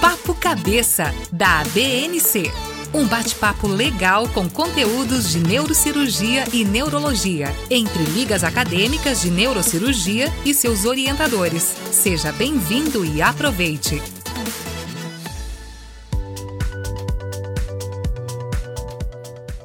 [0.00, 2.52] Papo Cabeça, da ABNC.
[2.94, 10.54] Um bate-papo legal com conteúdos de neurocirurgia e neurologia, entre ligas acadêmicas de neurocirurgia e
[10.54, 11.64] seus orientadores.
[11.90, 14.00] Seja bem-vindo e aproveite!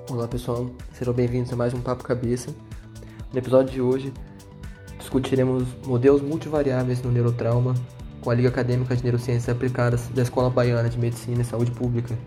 [0.10, 2.50] Olá pessoal, sejam bem-vindos a mais um Papo Cabeça.
[3.32, 4.12] No episódio de hoje,
[4.98, 7.76] discutiremos modelos multivariáveis no neurotrauma
[8.24, 12.18] com a Liga Acadêmica de Neurociências Aplicadas da Escola Baiana de Medicina e Saúde Pública.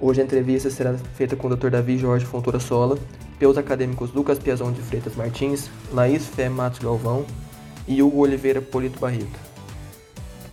[0.00, 1.68] Hoje a entrevista será feita com o Dr.
[1.68, 2.98] Davi Jorge Fontoura Sola,
[3.38, 7.26] pelos acadêmicos Lucas Piazon de Freitas Martins, Laís Fé Matos Galvão
[7.86, 9.38] e Hugo Oliveira Polito Barreto.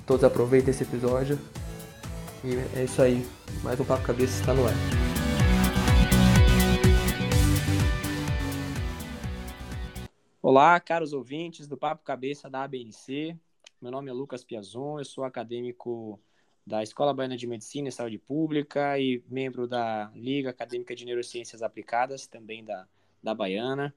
[0.05, 1.39] Todos aproveitem esse episódio
[2.43, 3.25] e é isso aí,
[3.63, 4.73] mais um Papo Cabeça está no ar.
[10.41, 13.37] Olá, caros ouvintes do Papo Cabeça da ABNC.
[13.81, 16.21] Meu nome é Lucas Piazon, eu sou acadêmico
[16.63, 21.63] da Escola Baiana de Medicina e Saúde Pública e membro da Liga Acadêmica de Neurociências
[21.63, 22.87] Aplicadas, também da,
[23.23, 23.91] da Baiana.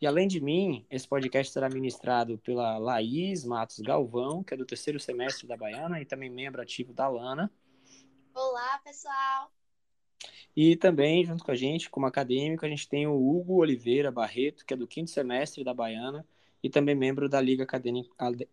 [0.00, 4.66] E além de mim, esse podcast será ministrado pela Laís Matos Galvão, que é do
[4.66, 7.48] terceiro semestre da Baiana e também membro ativo da Lana.
[8.34, 9.52] Olá, pessoal!
[10.56, 14.66] E também, junto com a gente, como acadêmico, a gente tem o Hugo Oliveira Barreto,
[14.66, 16.26] que é do quinto semestre da Baiana
[16.62, 17.66] e também membro da Liga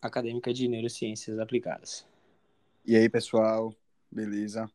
[0.01, 2.07] Acadêmica de Neurociências Aplicadas.
[2.85, 3.73] E aí, pessoal,
[4.09, 4.71] beleza?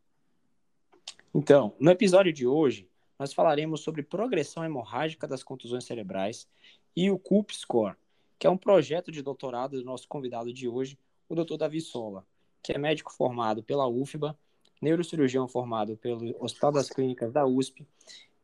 [1.35, 2.87] Então, no episódio de hoje,
[3.19, 6.47] nós falaremos sobre progressão hemorrágica das contusões cerebrais
[6.95, 7.97] e o CUP Score,
[8.39, 11.57] que é um projeto de doutorado do nosso convidado de hoje, o Dr.
[11.57, 12.27] Davi Sola,
[12.63, 14.37] que é médico formado pela UFBA,
[14.81, 17.87] neurocirurgião formado pelo Hospital das Clínicas da USP.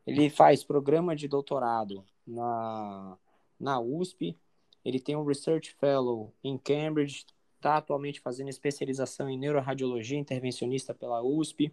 [0.07, 3.19] Ele faz programa de doutorado na,
[3.61, 4.37] na USP,
[4.85, 7.27] ele tem um Research Fellow em Cambridge,
[7.57, 11.73] está atualmente fazendo especialização em neuroradiologia intervencionista pela USP,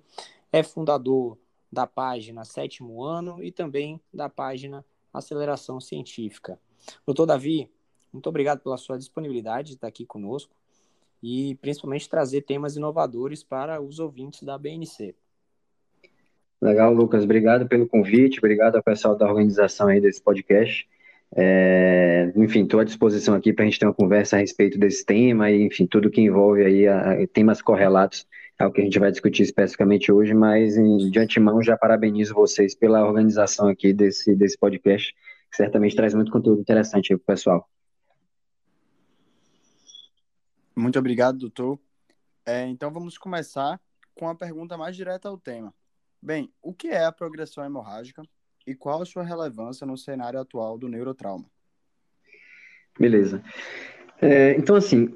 [0.51, 1.37] é fundador
[1.71, 4.83] da página Sétimo Ano e também da página
[5.13, 6.59] Aceleração Científica.
[7.05, 7.69] Doutor Davi,
[8.11, 10.55] muito obrigado pela sua disponibilidade de estar aqui conosco
[11.21, 15.15] e principalmente trazer temas inovadores para os ouvintes da BNC.
[16.61, 17.23] Legal, Lucas.
[17.23, 20.87] Obrigado pelo convite, obrigado ao pessoal da organização aí desse podcast.
[21.37, 25.05] É, enfim, estou à disposição aqui para a gente ter uma conversa a respeito desse
[25.05, 28.25] tema e, enfim, tudo que envolve aí a, temas correlatos
[28.57, 32.73] ao que a gente vai discutir especificamente hoje, mas em, de antemão já parabenizo vocês
[32.73, 35.13] pela organização aqui desse, desse podcast,
[35.51, 37.69] que certamente traz muito conteúdo interessante para o pessoal.
[40.73, 41.77] Muito obrigado, doutor.
[42.45, 43.79] É, então vamos começar
[44.13, 45.73] com a pergunta mais direta ao tema.
[46.21, 48.23] Bem, o que é a progressão hemorrágica
[48.65, 51.45] e qual a sua relevância no cenário atual do neurotrauma?
[52.99, 53.43] Beleza.
[54.21, 55.13] É, então, assim,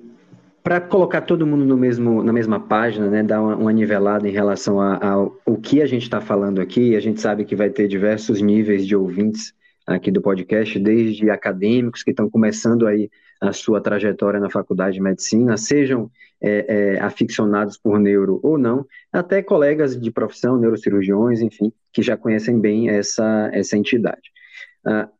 [0.62, 4.32] para colocar todo mundo no mesmo, na mesma página, né, dar uma, uma nivelada em
[4.32, 8.42] relação ao que a gente está falando aqui, a gente sabe que vai ter diversos
[8.42, 9.54] níveis de ouvintes
[9.90, 13.10] aqui do podcast, desde acadêmicos que estão começando aí
[13.42, 16.12] a sua trajetória na faculdade de medicina, sejam
[16.42, 22.16] é, é, aficionados por neuro ou não, até colegas de profissão, neurocirurgiões, enfim, que já
[22.16, 24.32] conhecem bem essa, essa entidade.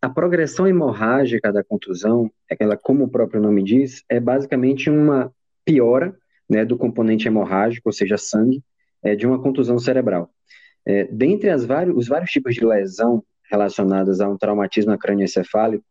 [0.02, 5.32] A progressão hemorrágica da contusão, ela, como o próprio nome diz, é basicamente uma
[5.66, 6.16] piora
[6.50, 8.64] né, do componente hemorrágico, ou seja, sangue,
[9.04, 10.30] é, de uma contusão cerebral.
[10.86, 15.84] É, dentre vários, os vários tipos de lesão relacionadas a um traumatismo crânioencefálico,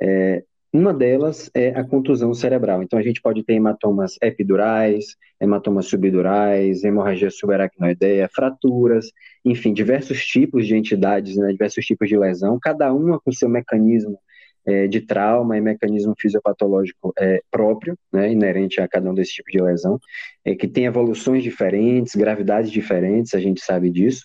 [0.00, 0.42] é,
[0.72, 2.82] uma delas é a contusão cerebral.
[2.82, 9.12] Então, a gente pode ter hematomas epidurais, hematomas subdurais, hemorragia subaracnoideia, fraturas,
[9.44, 14.18] enfim, diversos tipos de entidades, né, diversos tipos de lesão, cada uma com seu mecanismo
[14.66, 19.52] é, de trauma e mecanismo fisiopatológico é, próprio, né, inerente a cada um desses tipos
[19.52, 19.98] de lesão,
[20.44, 24.24] é, que tem evoluções diferentes, gravidades diferentes, a gente sabe disso.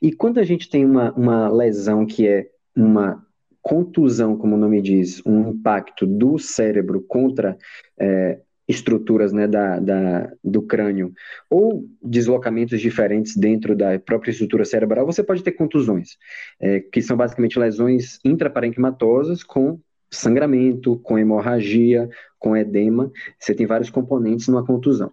[0.00, 3.24] E quando a gente tem uma, uma lesão que é uma
[3.62, 7.58] contusão, como o nome diz, um impacto do cérebro contra
[7.98, 11.12] é, estruturas né, da, da, do crânio
[11.48, 16.16] ou deslocamentos diferentes dentro da própria estrutura cerebral, você pode ter contusões,
[16.60, 19.78] é, que são basicamente lesões intraparenquimatosas com
[20.10, 22.08] sangramento, com hemorragia,
[22.38, 23.10] com edema.
[23.38, 25.12] Você tem vários componentes numa contusão.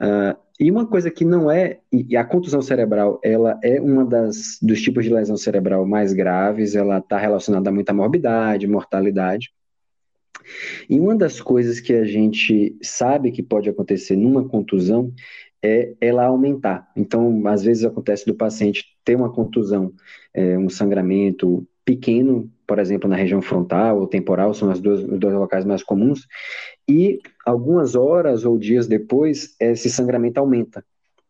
[0.00, 4.58] Uh, e uma coisa que não é, e a contusão cerebral, ela é uma das
[4.62, 9.52] dos tipos de lesão cerebral mais graves, ela está relacionada a muita morbidade, mortalidade.
[10.88, 15.12] E uma das coisas que a gente sabe que pode acontecer numa contusão
[15.62, 16.90] é ela aumentar.
[16.94, 19.92] Então, às vezes acontece do paciente ter uma contusão,
[20.32, 25.18] é, um sangramento pequeno, por exemplo, na região frontal ou temporal, são as duas, os
[25.18, 26.26] dois locais mais comuns,
[26.88, 30.84] e algumas horas ou dias depois, esse sangramento aumenta.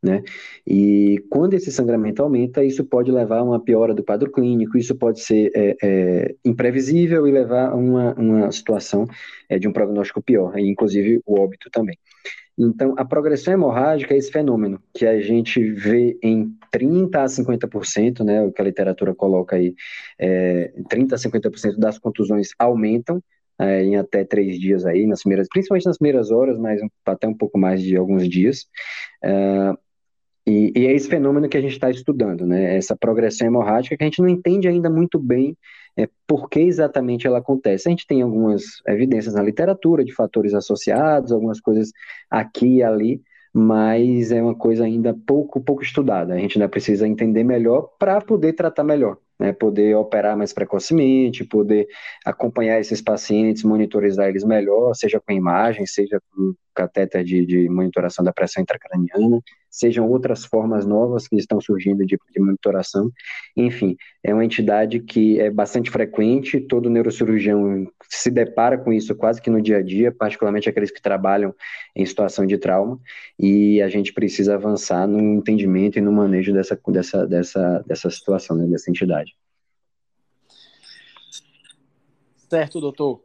[0.05, 0.23] Né?
[0.67, 4.95] E quando esse sangramento aumenta, isso pode levar a uma piora do quadro clínico, isso
[4.95, 9.06] pode ser é, é, imprevisível e levar a uma, uma situação
[9.49, 11.99] é, de um prognóstico pior, inclusive o óbito também.
[12.56, 18.25] Então, a progressão hemorrágica é esse fenômeno que a gente vê em 30 a 50%,
[18.25, 19.75] né, o que a literatura coloca aí,
[20.19, 23.21] é, 30 a 50% das contusões aumentam
[23.59, 27.35] é, em até três dias aí, nas primeiras, principalmente nas primeiras horas, mas até um
[27.35, 28.67] pouco mais de alguns dias.
[29.23, 29.73] É,
[30.46, 32.76] e, e, é esse fenômeno que a gente está estudando, né?
[32.76, 35.56] Essa progressão hemorrágica que a gente não entende ainda muito bem
[35.96, 37.88] é, por que exatamente ela acontece.
[37.88, 41.93] A gente tem algumas evidências na literatura de fatores associados, algumas coisas
[42.31, 46.35] aqui e ali, mas é uma coisa ainda pouco, pouco estudada.
[46.35, 51.44] A gente ainda precisa entender melhor para poder tratar melhor né, poder operar mais precocemente,
[51.44, 51.86] poder
[52.25, 58.25] acompanhar esses pacientes, monitorizar eles melhor, seja com imagem, seja com catéter de, de monitoração
[58.25, 59.40] da pressão intracraniana,
[59.70, 63.10] sejam outras formas novas que estão surgindo de, de, monitoração.
[63.56, 69.40] Enfim, é uma entidade que é bastante frequente, todo neurocirurgião se depara com isso quase
[69.40, 71.54] que no dia a dia, particularmente aqueles que trabalham
[71.94, 73.00] em situação de trauma,
[73.38, 78.56] e a gente precisa avançar no entendimento e no manejo dessa, dessa, dessa, dessa situação,
[78.56, 79.33] né, dessa entidade.
[82.55, 83.21] Certo, doutor.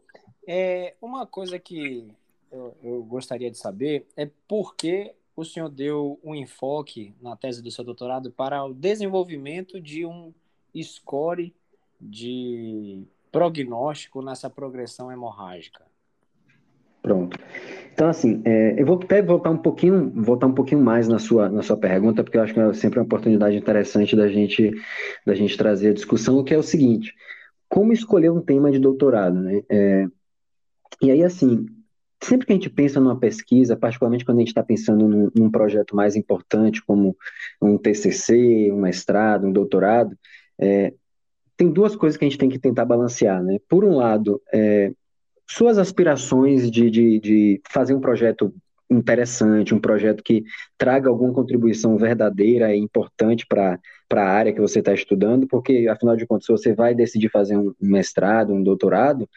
[0.48, 2.08] É, uma coisa que
[2.52, 7.62] eu, eu, gostaria de saber é por que o senhor deu um enfoque na tese
[7.62, 10.34] do seu doutorado para o desenvolvimento de um
[10.81, 11.54] score
[12.02, 15.86] de prognóstico nessa progressão hemorrágica.
[17.04, 17.38] Pronto.
[17.94, 21.50] Então, assim, é, eu vou até voltar um pouquinho, voltar um pouquinho mais na sua,
[21.50, 24.72] na sua pergunta, porque eu acho que é sempre uma oportunidade interessante da gente,
[25.24, 27.14] da gente trazer a discussão, que é o seguinte,
[27.69, 29.62] como escolher um tema de doutorado, né?
[29.69, 30.07] É,
[31.01, 31.66] e aí, assim,
[32.21, 35.51] sempre que a gente pensa numa pesquisa, particularmente quando a gente está pensando num, num,
[35.51, 37.16] projeto mais importante, como
[37.62, 40.18] um TCC, um mestrado, um doutorado,
[40.60, 40.94] é,
[41.56, 43.57] tem duas coisas que a gente tem que tentar balancear, né?
[43.69, 44.92] Por um lado, é,
[45.48, 48.54] suas aspirações de, de, de fazer um projeto
[48.89, 50.44] interessante, um projeto que
[50.77, 53.80] traga alguma contribuição verdadeira e importante para
[54.17, 57.57] a área que você está estudando, porque, afinal de contas, se você vai decidir fazer
[57.57, 59.29] um mestrado, um doutorado,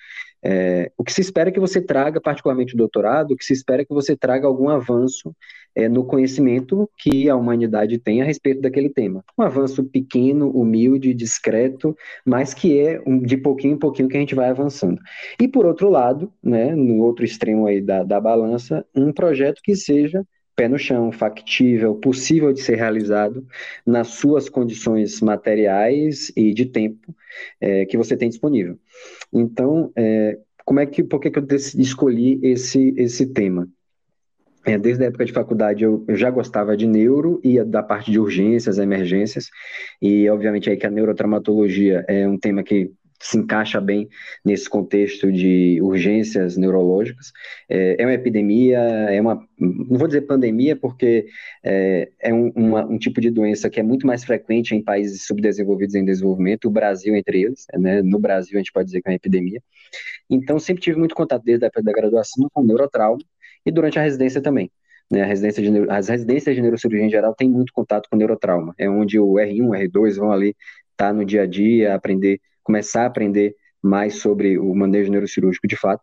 [0.45, 3.53] é, o que se espera é que você traga, particularmente o doutorado, o que se
[3.53, 5.35] espera é que você traga algum avanço
[5.75, 9.25] é, no conhecimento que a humanidade tem a respeito daquele tema.
[9.39, 11.97] Um avanço pequeno, humilde, discreto,
[12.27, 15.01] mas que é de pouquinho em pouquinho que a gente vai avançando.
[15.41, 19.77] E por outro lado, né, no outro extremo aí da, da balança, um projeto que
[19.77, 23.47] seja pé no chão, factível, possível de ser realizado
[23.87, 27.15] nas suas condições materiais e de tempo
[27.61, 28.79] é, que você tem disponível.
[29.33, 31.47] Então, é, como é que, por que, que eu
[31.79, 33.69] escolhi esse, esse tema?
[34.65, 38.13] É, desde a época de faculdade eu, eu, já gostava de neuro e da parte
[38.13, 39.49] de urgências, emergências,
[40.01, 44.09] e obviamente aí que a neurotraumatologia é um tema que se encaixa bem
[44.45, 47.33] nesse contexto de urgências neurológicas.
[47.69, 51.27] É, é uma epidemia, é uma, não vou dizer pandemia, porque
[51.63, 55.25] é, é um, uma, um, tipo de doença que é muito mais frequente em países
[55.25, 58.03] subdesenvolvidos em desenvolvimento, o Brasil entre eles, né?
[58.03, 59.63] no Brasil a gente pode dizer que é uma epidemia.
[60.29, 63.23] Então, sempre tive muito contato desde a época da graduação com neurotrauma
[63.65, 64.71] e durante a residência também.
[65.11, 68.75] Né, a residência de, as residências de neurocirurgia em geral têm muito contato com neurotrauma.
[68.79, 70.57] É onde o R1, o R2 vão ali
[70.93, 75.67] estar tá no dia a dia, aprender começar a aprender mais sobre o manejo neurocirúrgico
[75.67, 76.03] de fato.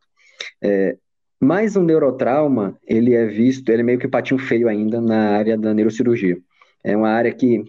[0.62, 0.98] É,
[1.40, 5.58] mas o neurotrauma, ele é visto, ele é meio que patinho feio ainda na área
[5.58, 6.38] da neurocirurgia.
[6.84, 7.64] É uma área que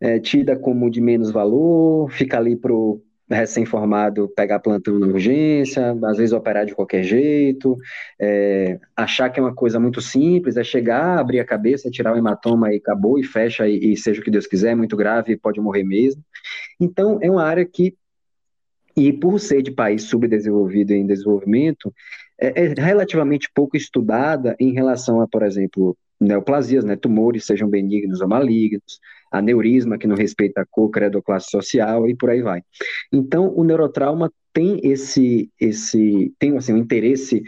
[0.00, 3.00] é tida como de menos valor, fica ali pro
[3.30, 7.76] recém-formado pegar plantão na urgência, às vezes operar de qualquer jeito,
[8.20, 12.18] é, achar que é uma coisa muito simples, é chegar, abrir a cabeça, tirar o
[12.18, 15.36] hematoma e acabou, e fecha, e, e seja o que Deus quiser, é muito grave,
[15.36, 16.22] pode morrer mesmo.
[16.78, 17.96] Então, é uma área que
[18.96, 21.92] e por ser de país subdesenvolvido e em desenvolvimento,
[22.40, 28.20] é, é, relativamente pouco estudada em relação a, por exemplo, neoplasias, né, tumores, sejam benignos
[28.20, 32.62] ou malignos, aneurisma, que não respeita a cor, credo, classe social, e por aí vai.
[33.12, 37.42] Então, o neurotrauma tem esse, esse tem assim, um interesse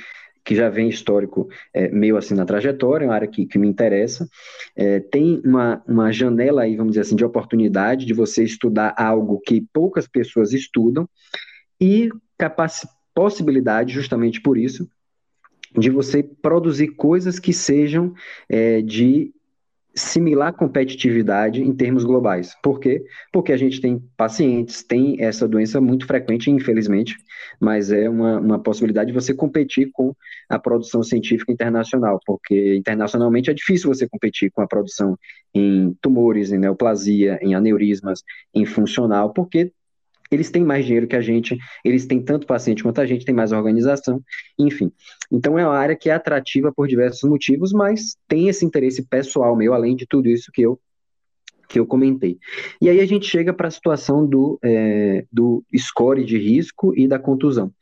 [0.47, 3.67] que já vem histórico é, meio assim na trajetória, é uma área que, que me
[3.67, 4.29] interessa.
[4.77, 9.41] É, tem uma, uma janela aí, vamos dizer assim, de oportunidade de você estudar algo
[9.41, 11.09] que poucas pessoas estudam
[11.81, 12.09] e
[13.13, 14.89] possibilidade, justamente por isso,
[15.77, 18.15] de você produzir coisas que sejam
[18.49, 19.33] é, de
[19.97, 22.55] similar competitividade em termos globais.
[22.63, 23.03] Por quê?
[23.33, 27.17] Porque a gente tem pacientes, tem essa doença muito frequente, infelizmente,
[27.59, 30.15] mas é uma, uma possibilidade de você competir com
[30.49, 35.19] a produção científica internacional, porque internacionalmente é difícil você competir com a produção
[35.55, 38.23] em tumores, em neoplasia, em aneurismas,
[38.55, 39.73] em funcional, porque
[40.31, 43.35] eles têm mais dinheiro que a gente, eles têm tanto paciente quanto a gente, tem
[43.35, 44.23] mais organização,
[44.59, 44.93] enfim.
[45.31, 49.57] Então é uma área que é atrativa por diversos motivos, mas tem esse interesse pessoal
[49.57, 50.79] meu, além de tudo isso que eu
[51.69, 52.39] que eu comentei.
[52.81, 57.09] E aí a gente chega para a situação do, é, do score de risco e
[57.09, 57.73] da contusão.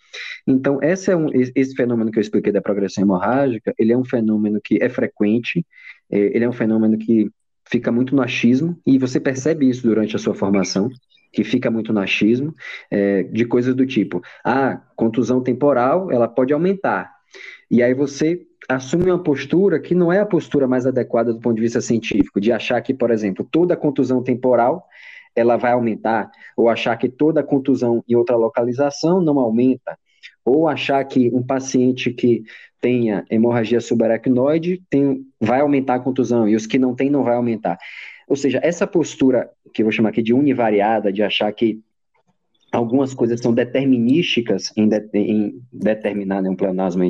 [0.46, 4.04] Então, esse, é um, esse fenômeno que eu expliquei da progressão hemorrágica, ele é um
[4.04, 5.66] fenômeno que é frequente,
[6.10, 7.30] é, ele é um fenômeno que
[7.66, 10.88] fica muito no achismo, e você percebe isso durante a sua formação
[11.34, 12.54] que fica muito no achismo,
[12.90, 17.12] é, de coisas do tipo, ah, contusão temporal, ela pode aumentar.
[17.70, 21.56] E aí você assume uma postura que não é a postura mais adequada do ponto
[21.56, 24.86] de vista científico, de achar que, por exemplo, toda contusão temporal
[25.36, 29.98] ela vai aumentar, ou achar que toda contusão em outra localização não aumenta,
[30.44, 32.44] ou achar que um paciente que
[32.80, 37.34] tenha hemorragia subaracnoide tem, vai aumentar a contusão e os que não têm não vai
[37.34, 37.78] aumentar.
[38.28, 41.80] Ou seja, essa postura que eu vou chamar aqui de univariada, de achar que
[42.76, 47.04] algumas coisas são determinísticas em, de, em determinar né, um pleonasmo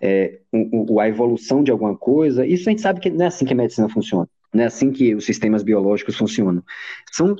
[0.00, 3.28] é, um, um, a evolução de alguma coisa, isso a gente sabe que não é
[3.28, 6.62] assim que a medicina funciona, não é assim que os sistemas biológicos funcionam.
[7.10, 7.34] São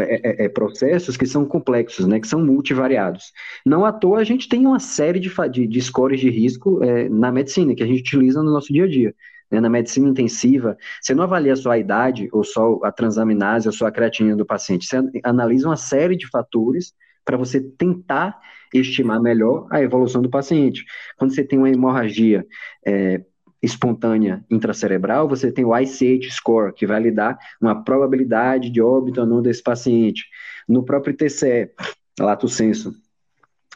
[0.00, 3.32] é, é, é processos que são complexos, né, que são multivariados.
[3.64, 7.08] Não à toa a gente tem uma série de, de, de scores de risco é,
[7.08, 9.14] na medicina que a gente utiliza no nosso dia a dia
[9.50, 13.72] né, na medicina intensiva, você não avalia só a idade, ou só a transaminase, ou
[13.72, 18.38] só a creatinina do paciente, você analisa uma série de fatores para você tentar
[18.72, 20.84] estimar melhor a evolução do paciente.
[21.16, 22.46] Quando você tem uma hemorragia
[22.86, 23.22] é,
[23.62, 29.20] espontânea intracerebral, você tem o ICH score, que vai lhe dar uma probabilidade de óbito
[29.20, 30.24] ou não desse paciente.
[30.68, 31.70] No próprio TCE,
[32.18, 32.94] lato senso,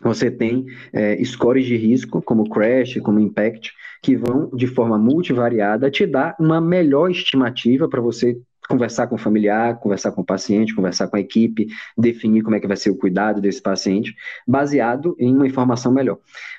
[0.03, 3.73] você tem é, scores de risco, como crash, como impact,
[4.03, 9.19] que vão, de forma multivariada, te dar uma melhor estimativa para você conversar com o
[9.19, 12.91] familiar, conversar com o paciente, conversar com a equipe, definir como é que vai ser
[12.91, 14.15] o cuidado desse paciente,
[14.47, 16.19] baseado em uma informação melhor.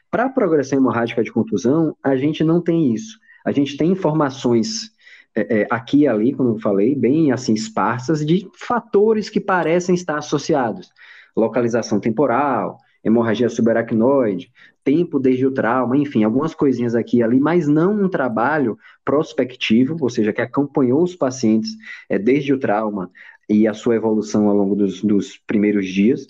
[0.10, 3.20] Para a progressão hemorrágica de contusão, a gente não tem isso.
[3.46, 4.92] A gente tem informações
[5.36, 9.94] é, é, aqui e ali, como eu falei, bem assim esparsas, de fatores que parecem
[9.94, 10.92] estar associados.
[11.36, 14.52] Localização temporal, hemorragia subaracnoide,
[14.84, 19.96] tempo desde o trauma, enfim, algumas coisinhas aqui e ali, mas não um trabalho prospectivo,
[20.02, 21.72] ou seja, que acompanhou os pacientes
[22.10, 23.12] é, desde o trauma
[23.48, 26.28] e a sua evolução ao longo dos, dos primeiros dias,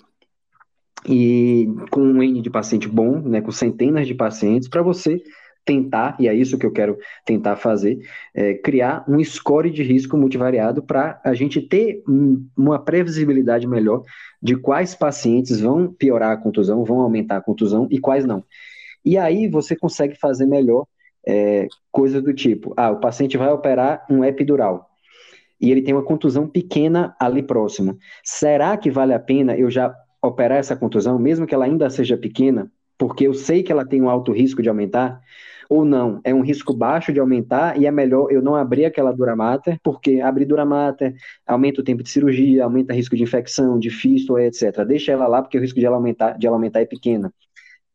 [1.08, 5.22] e com um N de paciente bom, né, com centenas de pacientes, para você
[5.66, 7.98] tentar, e é isso que eu quero tentar fazer,
[8.32, 12.02] é, criar um score de risco multivariado para a gente ter
[12.56, 14.02] uma previsibilidade melhor
[14.40, 18.44] de quais pacientes vão piorar a contusão, vão aumentar a contusão e quais não.
[19.04, 20.86] E aí você consegue fazer melhor
[21.26, 24.88] é, coisas do tipo, ah, o paciente vai operar um epidural
[25.60, 27.96] e ele tem uma contusão pequena ali próxima.
[28.22, 29.92] Será que vale a pena eu já
[30.22, 34.00] operar essa contusão, mesmo que ela ainda seja pequena, porque eu sei que ela tem
[34.00, 35.20] um alto risco de aumentar?
[35.68, 39.12] Ou não, é um risco baixo de aumentar e é melhor eu não abrir aquela
[39.12, 41.14] dura mater, porque abrir dura mater
[41.46, 44.84] aumenta o tempo de cirurgia, aumenta o risco de infecção, de fístula, etc.
[44.86, 47.32] Deixa ela lá porque o risco de ela aumentar, de ela aumentar é pequeno.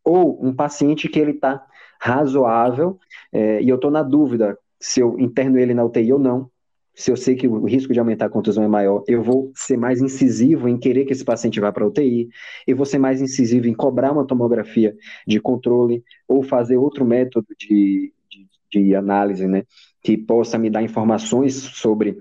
[0.03, 1.65] Ou um paciente que ele está
[1.99, 2.99] razoável
[3.31, 6.49] é, e eu estou na dúvida se eu interno ele na UTI ou não,
[6.93, 9.77] se eu sei que o risco de aumentar a contusão é maior, eu vou ser
[9.77, 12.29] mais incisivo em querer que esse paciente vá para a UTI,
[12.67, 14.95] eu vou ser mais incisivo em cobrar uma tomografia
[15.25, 19.63] de controle ou fazer outro método de, de, de análise, né,
[20.03, 22.17] que possa me dar informações sobre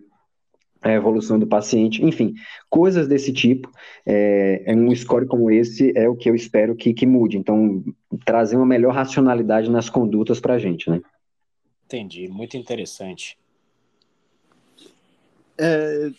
[0.83, 2.33] a evolução do paciente, enfim,
[2.71, 3.71] coisas desse tipo,
[4.07, 7.85] é, é, um score como esse é o que eu espero que, que mude, então,
[8.25, 11.03] trazer uma melhor racionalidade nas condutas para a gente, né.
[11.85, 13.37] Entendi, muito interessante.
[15.63, 16.11] É,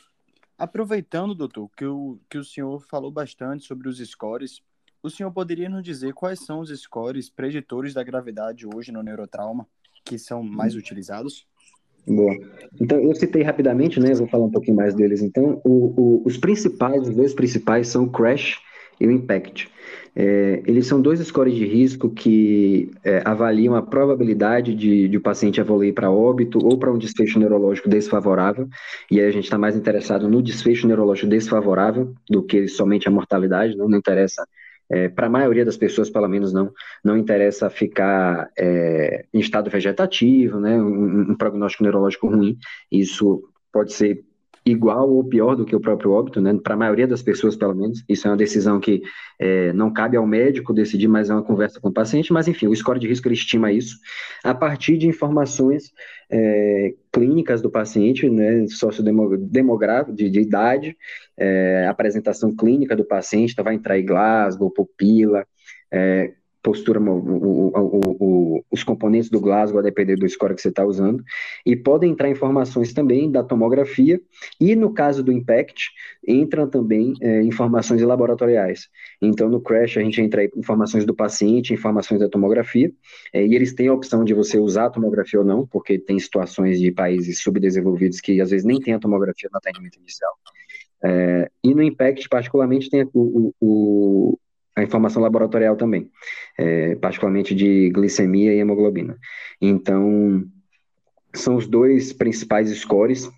[0.56, 4.62] aproveitando, doutor, que o, que o senhor falou bastante sobre os scores,
[5.02, 9.68] o senhor poderia nos dizer quais são os scores preditores da gravidade hoje no neurotrauma
[10.06, 11.48] que são mais utilizados?
[12.08, 12.36] Boa.
[12.80, 14.14] Então, eu citei rapidamente, né?
[14.14, 15.22] Vou falar um pouquinho mais deles.
[15.22, 18.60] Então, o, o, os principais, os dois principais são o crash
[19.02, 19.70] e o impact.
[20.16, 25.22] É, eles são dois scores de risco que é, avaliam a probabilidade de, de o
[25.22, 28.68] paciente evoluir para óbito ou para um desfecho neurológico desfavorável,
[29.10, 33.12] e aí a gente está mais interessado no desfecho neurológico desfavorável do que somente a
[33.12, 34.46] mortalidade, não, não interessa
[34.92, 36.70] é, para a maioria das pessoas, pelo menos, não,
[37.02, 42.58] não interessa ficar é, em estado vegetativo, né, um, um prognóstico neurológico ruim.
[42.92, 43.42] Isso
[43.72, 44.26] pode ser
[44.66, 46.58] igual ou pior do que o próprio óbito, né?
[46.62, 48.04] Para a maioria das pessoas, pelo menos.
[48.08, 49.02] Isso é uma decisão que
[49.40, 52.32] é, não cabe ao médico decidir, mas é uma conversa com o paciente.
[52.32, 53.98] Mas, enfim, o score de risco ele estima isso
[54.44, 55.92] a partir de informações
[56.30, 58.68] é, clínicas do paciente, né?
[58.68, 60.96] Sociodemográfico, de, de idade,
[61.38, 65.46] é, apresentação clínica do paciente, então vai entrar em Glasgow, pupila,
[65.92, 67.72] é, postura, o,
[68.20, 71.24] o, os componentes do Glasgow, a depender do score que você está usando,
[71.66, 74.22] e podem entrar informações também da tomografia,
[74.60, 75.90] e no caso do IMPACT,
[76.28, 78.88] entram também é, informações laboratoriais.
[79.22, 82.92] Então, no CRASH, a gente entra informações do paciente, informações da tomografia,
[83.34, 86.20] é, e eles têm a opção de você usar a tomografia ou não, porque tem
[86.20, 90.32] situações de países subdesenvolvidos que às vezes nem tem a tomografia no atendimento inicial.
[91.04, 94.38] É, e no IMPACT, particularmente, tem o, o,
[94.76, 96.10] a informação laboratorial também,
[96.58, 99.18] é, particularmente de glicemia e hemoglobina.
[99.62, 100.44] Então,
[101.34, 103.30] são os dois principais scores.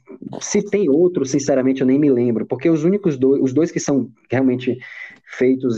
[0.42, 3.80] Se tem outro, sinceramente, eu nem me lembro, porque os únicos dois, os dois que
[3.80, 4.78] são realmente
[5.38, 5.78] feitos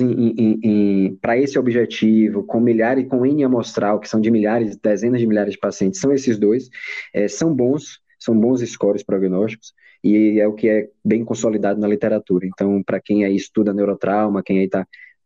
[1.22, 5.54] para esse objetivo, com milhares, com N amostral, que são de milhares, dezenas de milhares
[5.54, 6.70] de pacientes, são esses dois,
[7.14, 11.88] é, são bons, são bons scores prognósticos, e é o que é bem consolidado na
[11.88, 12.46] literatura.
[12.46, 14.86] Então, para quem aí estuda neurotrauma, quem aí está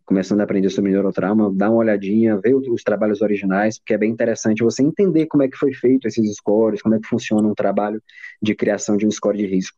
[0.10, 4.10] começando a aprender sobre neurotrauma, dá uma olhadinha, vê os trabalhos originais, porque é bem
[4.10, 7.54] interessante você entender como é que foi feito esses scores, como é que funciona um
[7.54, 8.02] trabalho
[8.42, 9.78] de criação de um score de risco.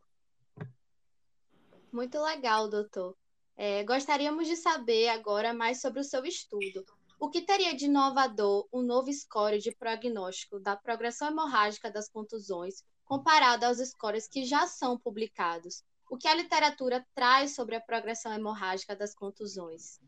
[1.92, 3.14] Muito legal, doutor.
[3.54, 6.82] É, gostaríamos de saber agora mais sobre o seu estudo.
[7.20, 12.82] O que teria de inovador um novo score de prognóstico da progressão hemorrágica das contusões
[13.04, 15.84] comparado aos scores que já são publicados?
[16.10, 20.00] O que a literatura traz sobre a progressão hemorrágica das contusões?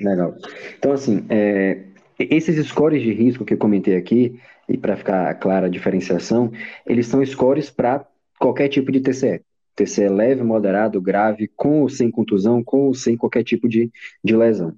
[0.00, 0.34] Legal.
[0.78, 1.82] Então, assim, é,
[2.18, 4.38] esses scores de risco que eu comentei aqui,
[4.68, 6.50] e para ficar clara a diferenciação,
[6.86, 8.06] eles são scores para
[8.38, 9.42] qualquer tipo de TCE.
[9.74, 13.90] TCE leve, moderado, grave, com ou sem contusão, com ou sem qualquer tipo de,
[14.24, 14.74] de lesão.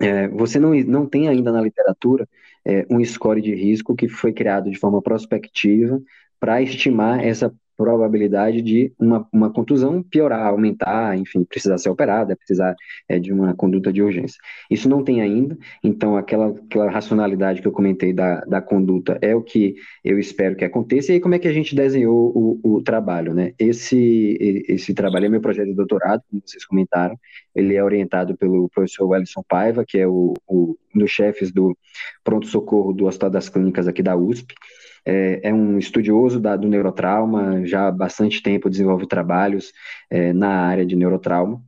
[0.00, 2.28] É, você não, não tem ainda na literatura
[2.64, 6.02] é, um score de risco que foi criado de forma prospectiva
[6.44, 12.76] para estimar essa probabilidade de uma, uma contusão piorar, aumentar, enfim, precisar ser operada, precisar
[13.08, 14.38] é, de uma conduta de urgência.
[14.70, 19.34] Isso não tem ainda, então aquela, aquela racionalidade que eu comentei da, da conduta é
[19.34, 21.12] o que eu espero que aconteça.
[21.12, 23.54] E aí, como é que a gente desenhou o, o trabalho, né?
[23.58, 24.36] Esse,
[24.68, 27.18] esse trabalho é meu projeto de doutorado, como vocês comentaram,
[27.54, 31.76] ele é orientado pelo professor Wellington Paiva, que é o, o um dos chefes do
[32.22, 34.54] pronto-socorro do Hospital das Clínicas aqui da USP,
[35.04, 39.72] é, é um estudioso da, do neurotrauma, já há bastante tempo desenvolve trabalhos
[40.10, 41.62] é, na área de neurotrauma.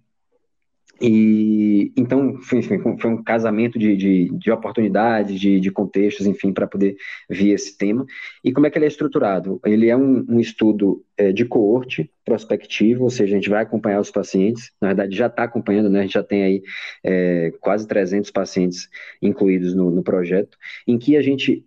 [1.01, 2.61] E então foi,
[3.05, 6.97] um casamento de, de, de oportunidades, de, de, contextos, enfim, para poder
[7.29, 8.07] ver esse tema.
[8.43, 9.61] E como é que ele é estruturado?
[9.65, 14.01] Ele é um, um estudo é, de coorte prospectivo, ou seja, a gente vai acompanhar
[14.01, 16.01] os pacientes, na verdade já está acompanhando, né?
[16.01, 16.63] A gente já tem aí
[17.05, 18.89] é, quase 300 pacientes
[19.21, 21.63] incluídos no, no projeto, em que a gente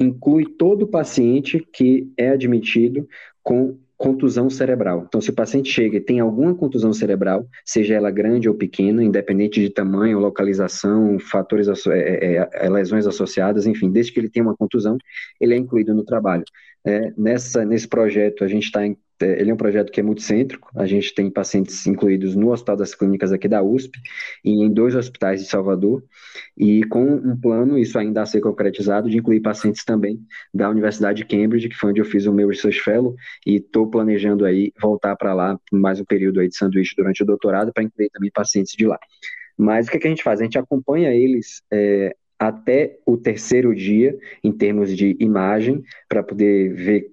[0.00, 3.06] inclui todo paciente que é admitido
[3.42, 5.04] com contusão cerebral.
[5.06, 9.04] Então, se o paciente chega e tem alguma contusão cerebral, seja ela grande ou pequena,
[9.04, 14.46] independente de tamanho, localização, fatores, é, é, é, lesões associadas, enfim, desde que ele tenha
[14.46, 14.96] uma contusão,
[15.38, 16.44] ele é incluído no trabalho.
[16.82, 20.70] É, nessa, nesse projeto, a gente está é, ele é um projeto que é multicêntrico,
[20.74, 23.98] a gente tem pacientes incluídos no Hospital das Clínicas aqui da USP
[24.44, 26.02] e em dois hospitais de Salvador,
[26.56, 30.20] e com um plano, isso ainda a ser concretizado, de incluir pacientes também
[30.52, 33.14] da Universidade de Cambridge, que foi onde eu fiz o meu Research Fellow,
[33.46, 37.26] e estou planejando aí voltar para lá mais um período aí de sanduíche durante o
[37.26, 38.98] doutorado, para incluir também pacientes de lá.
[39.56, 40.40] Mas o que, é que a gente faz?
[40.40, 46.72] A gente acompanha eles é, até o terceiro dia, em termos de imagem, para poder
[46.72, 47.10] ver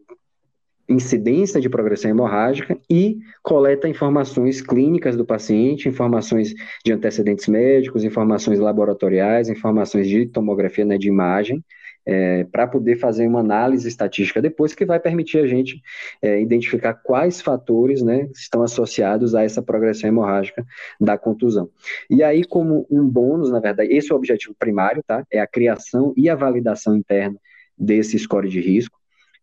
[0.89, 6.53] incidência de progressão hemorrágica e coleta informações clínicas do paciente, informações
[6.85, 11.63] de antecedentes médicos, informações laboratoriais, informações de tomografia, né, de imagem,
[12.07, 15.81] é, para poder fazer uma análise estatística depois que vai permitir a gente
[16.21, 20.65] é, identificar quais fatores né, estão associados a essa progressão hemorrágica
[21.01, 21.69] da contusão.
[22.09, 25.25] E aí, como um bônus, na verdade, esse é o objetivo primário, tá?
[25.29, 27.37] É a criação e a validação interna
[27.77, 28.97] desse score de risco.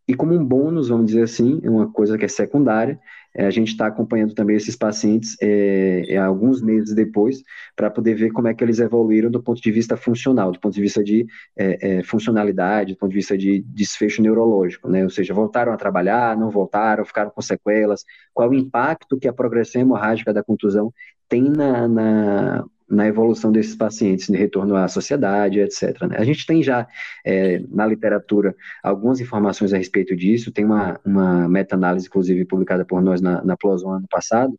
[0.07, 2.99] E como um bônus, vamos dizer assim, é uma coisa que é secundária,
[3.35, 7.41] é, a gente está acompanhando também esses pacientes é, é, alguns meses depois,
[7.75, 10.73] para poder ver como é que eles evoluíram do ponto de vista funcional, do ponto
[10.73, 11.25] de vista de
[11.57, 15.03] é, é, funcionalidade, do ponto de vista de desfecho neurológico, né?
[15.03, 19.33] Ou seja, voltaram a trabalhar, não voltaram, ficaram com sequelas, qual o impacto que a
[19.33, 20.93] progressão hemorrágica da contusão
[21.27, 26.01] tem na, na na evolução desses pacientes, de retorno à sociedade, etc.
[26.07, 26.17] Né?
[26.17, 26.87] A gente tem já
[27.25, 33.01] é, na literatura algumas informações a respeito disso, tem uma, uma meta-análise, inclusive, publicada por
[33.01, 34.57] nós na, na ano passado,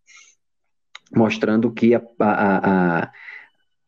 [1.15, 3.13] mostrando que a, a, a,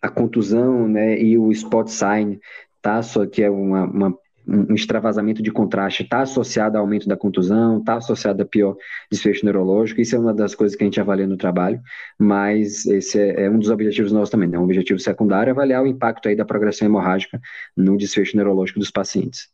[0.02, 2.38] a contusão né, e o spot sign,
[2.80, 7.16] tá, só que é uma, uma um extravasamento de contraste está associado ao aumento da
[7.16, 8.76] contusão, está associado a pior
[9.10, 11.82] desfecho neurológico, isso é uma das coisas que a gente avalia no trabalho,
[12.18, 14.58] mas esse é, é um dos objetivos nossos também, né?
[14.58, 17.40] um objetivo secundário é avaliar o impacto aí da progressão hemorrágica
[17.76, 19.50] no desfecho neurológico dos pacientes.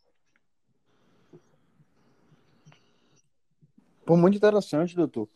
[4.07, 5.27] Muito interessante, doutor.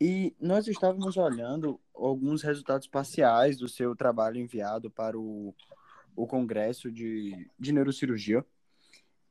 [0.00, 5.54] E nós estávamos olhando alguns resultados parciais do seu trabalho enviado para o,
[6.14, 8.44] o Congresso de, de Neurocirurgia,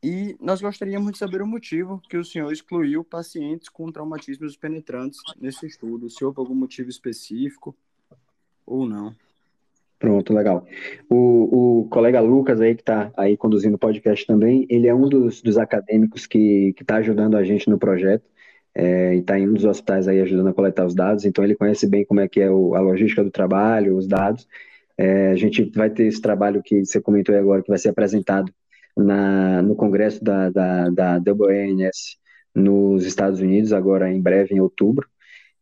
[0.03, 5.19] e nós gostaríamos de saber o motivo que o senhor excluiu pacientes com traumatismos penetrantes
[5.39, 6.09] nesse estudo.
[6.09, 7.75] Se houve algum motivo específico
[8.65, 9.15] ou não.
[9.99, 10.65] Pronto, legal.
[11.07, 15.07] O, o colega Lucas aí, que está aí conduzindo o podcast também, ele é um
[15.07, 18.23] dos, dos acadêmicos que está ajudando a gente no projeto.
[18.73, 21.55] É, e está em um dos hospitais aí ajudando a coletar os dados, então ele
[21.55, 24.47] conhece bem como é que é o, a logística do trabalho, os dados.
[24.97, 27.89] É, a gente vai ter esse trabalho que você comentou aí agora, que vai ser
[27.89, 28.51] apresentado
[28.95, 32.17] na, no congresso da, da, da WNS
[32.53, 35.07] nos Estados Unidos, agora em breve, em outubro,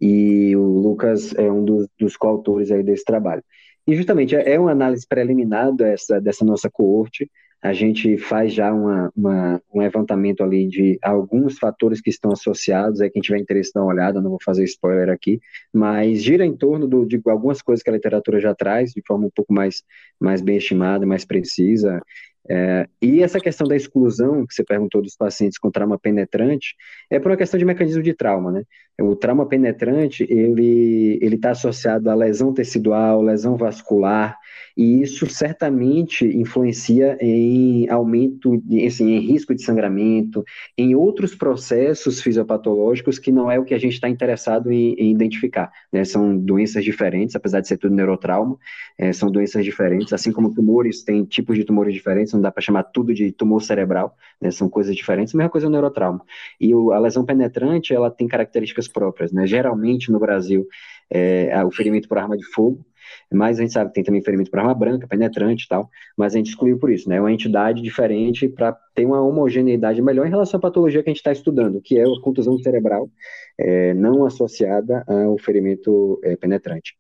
[0.02, 3.44] e o Lucas é um dos, dos coautores aí desse trabalho.
[3.86, 7.30] E justamente é, é uma análise preliminar dessa, dessa nossa coorte,
[7.62, 13.02] a gente faz já uma, uma, um levantamento ali de alguns fatores que estão associados,
[13.02, 15.42] aí quem tiver interesse dá uma olhada, não vou fazer spoiler aqui,
[15.74, 19.28] mas gira em torno do, de algumas coisas que a literatura já traz, de forma
[19.28, 19.84] um pouco mais,
[20.18, 22.02] mais bem estimada, mais precisa,
[22.48, 26.76] é, e essa questão da exclusão, que você perguntou dos pacientes com trauma penetrante,
[27.10, 28.64] é por uma questão de mecanismo de trauma, né?
[29.02, 34.38] O trauma penetrante, ele está associado a lesão tecidual, lesão vascular,
[34.76, 40.44] e isso certamente influencia em aumento, assim, em risco de sangramento,
[40.78, 45.12] em outros processos fisiopatológicos que não é o que a gente está interessado em, em
[45.12, 45.72] identificar.
[45.92, 46.06] Né?
[46.06, 48.58] São doenças diferentes, apesar de ser tudo neurotrauma,
[48.98, 52.62] é, são doenças diferentes, assim como tumores, tem tipos de tumores diferentes, não dá para
[52.62, 54.52] chamar tudo de tumor cerebral, né?
[54.52, 56.24] são coisas diferentes, a mesma coisa é o neurotrauma.
[56.60, 59.46] E o, a lesão penetrante, ela tem características próprias, né?
[59.48, 60.68] Geralmente no Brasil,
[61.10, 62.86] é, o ferimento por arma de fogo,
[63.32, 66.34] mas a gente sabe que tem também ferimento por arma branca, penetrante e tal, mas
[66.34, 67.18] a gente excluiu por isso, né?
[67.18, 71.14] É uma entidade diferente para ter uma homogeneidade melhor em relação à patologia que a
[71.14, 73.10] gente está estudando, que é a contusão cerebral
[73.58, 76.98] é, não associada ao ferimento é, penetrante.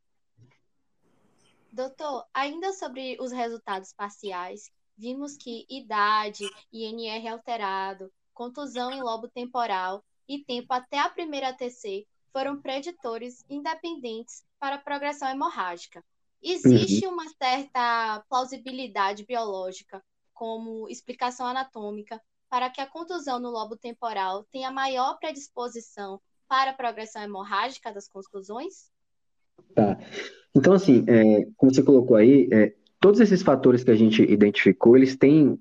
[1.72, 10.04] Doutor, ainda sobre os resultados parciais, vimos que idade, INR alterado, contusão em lobo temporal
[10.28, 16.04] e tempo até a primeira ATC foram preditores independentes para a progressão hemorrágica.
[16.44, 17.14] Existe uhum.
[17.14, 24.72] uma certa plausibilidade biológica, como explicação anatômica, para que a contusão no lobo temporal tenha
[24.72, 28.92] maior predisposição para a progressão hemorrágica das contusões?
[29.76, 29.98] Tá.
[30.56, 34.98] Então, assim, é, como você colocou aí, é, todos esses fatores que a gente identificou,
[34.98, 35.60] eles têm,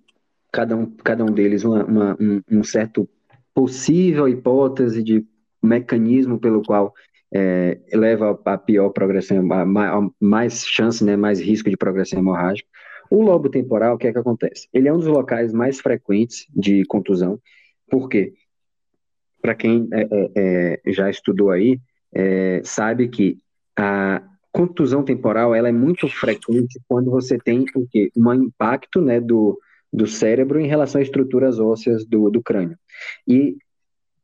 [0.53, 3.09] cada um, cada um deles, uma, uma, um, um certo
[3.55, 5.27] possível hipótese de
[5.63, 6.95] mecanismo pelo qual
[7.33, 12.69] é, leva a pior progressão, a mais chance, né, mais risco de progressão hemorrágica.
[13.11, 14.69] O lobo temporal, o que é que acontece?
[14.73, 17.41] Ele é um dos locais mais frequentes de contusão,
[17.91, 18.35] por quê?
[19.41, 21.81] Para quem é, é, é, já estudou aí,
[22.13, 23.39] é, sabe que
[23.77, 24.23] a
[24.59, 28.11] contusão temporal ela é muito frequente quando você tem o quê?
[28.17, 29.57] Um impacto né, do,
[29.93, 32.77] do cérebro em relação às estruturas ósseas do, do crânio.
[33.25, 33.57] E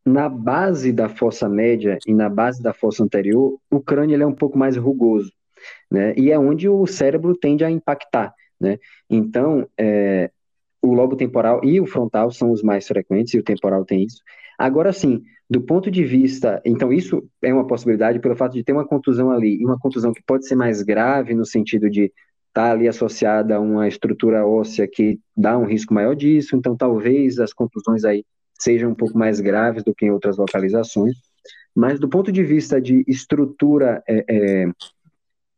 [0.04, 4.26] na base da fossa média e na base da fossa anterior, o crânio ele é
[4.26, 5.32] um pouco mais rugoso,
[5.88, 6.12] né?
[6.16, 8.78] E é onde o cérebro tende a impactar, né?
[9.08, 10.32] Então, é,
[10.82, 14.20] o lobo temporal e o frontal são os mais frequentes, e o temporal tem isso.
[14.58, 16.60] Agora, sim, do ponto de vista.
[16.64, 20.12] Então, isso é uma possibilidade pelo fato de ter uma contusão ali, e uma contusão
[20.12, 22.04] que pode ser mais grave, no sentido de
[22.54, 26.76] estar tá ali associada a uma estrutura óssea que dá um risco maior disso, então
[26.76, 28.24] talvez as contusões aí
[28.58, 31.16] sejam um pouco mais graves do que em outras localizações,
[31.74, 34.68] mas do ponto de vista de estrutura é, é,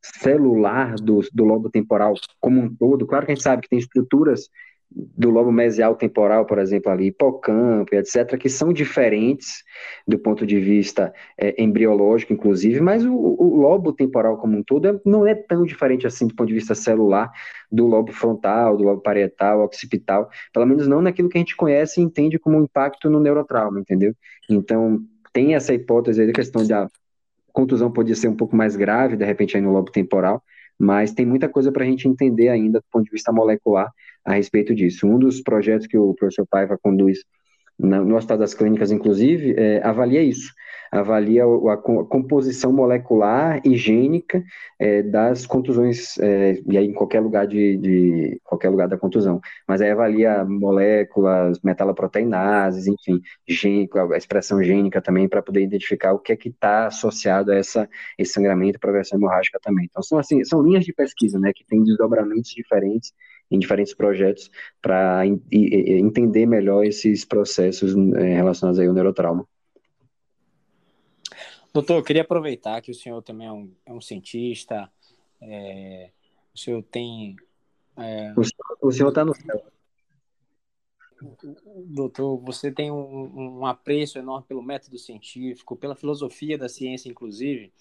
[0.01, 3.79] celular do, do lobo temporal como um todo, claro que a gente sabe que tem
[3.79, 4.49] estruturas
[4.91, 9.63] do lobo mesial temporal, por exemplo, ali, hipocampo, etc., que são diferentes
[10.07, 14.89] do ponto de vista é, embriológico, inclusive, mas o, o, lobo temporal como um todo
[14.89, 17.31] é, não é tão diferente assim do ponto de vista celular
[17.71, 22.01] do lobo frontal, do lobo parietal, occipital, pelo menos não naquilo que a gente conhece
[22.01, 24.15] e entende como impacto no neurotrauma, entendeu?
[24.49, 25.01] Então,
[25.33, 26.89] tem essa hipótese aí da questão da
[27.53, 30.43] contusão podia ser um pouco mais grave, de repente, aí no lobo temporal,
[30.79, 33.91] mas tem muita coisa para a gente entender ainda do ponto de vista molecular
[34.27, 35.07] a respeito disso.
[35.07, 37.21] Um dos projetos que o professor Paiva conduz
[37.79, 40.53] no Hospital das Clínicas, inclusive, é, avalia isso,
[40.91, 44.43] avalia a, a, composição molecular higiênica
[44.79, 49.41] é, das contusões, é, e aí em qualquer lugar de, de, qualquer lugar da contusão,
[49.69, 53.21] mas aí avalia moléculas, metaloproteinases, enfim,
[54.13, 57.89] a expressão gênica também, para poder identificar o que é que está associado a essa,
[58.17, 59.87] esse sangramento e progressão hemorrágica também.
[59.91, 63.13] Então, são, assim, são linhas de pesquisa, né, que têm desdobramentos diferentes,
[63.51, 69.47] em diferentes projetos para entender melhor esses processos é, relacionados aí ao neurotrauma.
[71.73, 74.91] Doutor, eu queria aproveitar que o senhor também é um, é um cientista,
[75.41, 76.11] é,
[76.55, 77.37] o senhor tem...
[77.97, 78.35] É,
[78.81, 79.63] o senhor está no céu.
[81.87, 87.73] Doutor, você tem um, um apreço enorme pelo método científico, pela filosofia da ciência, inclusive,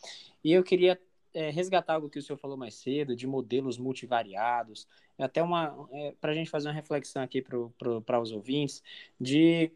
[0.43, 0.99] e eu queria
[1.35, 5.87] é, resgatar algo que o senhor falou mais cedo, de modelos multivariados, é até uma
[5.91, 8.81] é, para a gente fazer uma reflexão aqui para os ouvintes,
[9.19, 9.71] de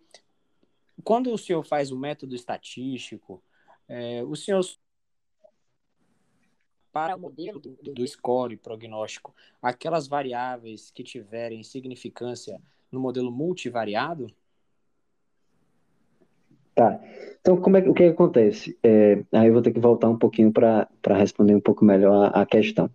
[1.03, 3.43] quando o senhor faz o método estatístico,
[3.87, 4.63] é, o senhor
[6.91, 12.59] para o modelo do, do score prognóstico, aquelas variáveis que tiverem significância
[12.91, 14.27] no modelo multivariado?
[16.79, 16.97] Tá.
[17.41, 18.79] Então, como é, o que, é que acontece?
[18.81, 22.41] É, aí eu vou ter que voltar um pouquinho para responder um pouco melhor a,
[22.41, 22.89] a, questão.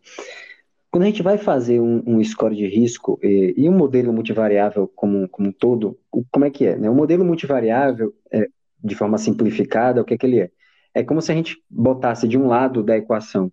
[0.90, 4.90] Quando a gente vai fazer um, um score de risco e, e, um modelo multivariável
[4.96, 5.98] como, como um todo,
[6.30, 6.78] como é que é?
[6.78, 6.88] Né?
[6.88, 8.46] O modelo multivariável, é,
[8.82, 10.50] de forma simplificada, o que é que ele é?
[10.94, 13.52] É como se a gente botasse de um lado da equação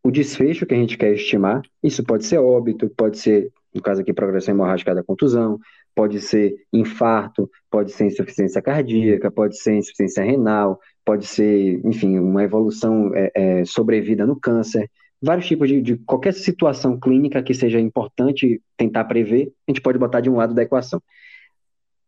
[0.00, 4.00] o desfecho que a gente quer estimar, isso pode ser óbito, pode ser, no caso
[4.00, 5.58] aqui, progressão hemorrágica da contusão,
[5.94, 12.42] pode ser infarto, pode ser insuficiência cardíaca, pode ser insuficiência renal, pode ser, enfim, uma
[12.42, 17.78] evolução é, é, sobrevida no câncer, vários tipos de, de, qualquer situação clínica que seja
[17.78, 21.02] importante tentar prever, a gente pode botar de um lado da equação.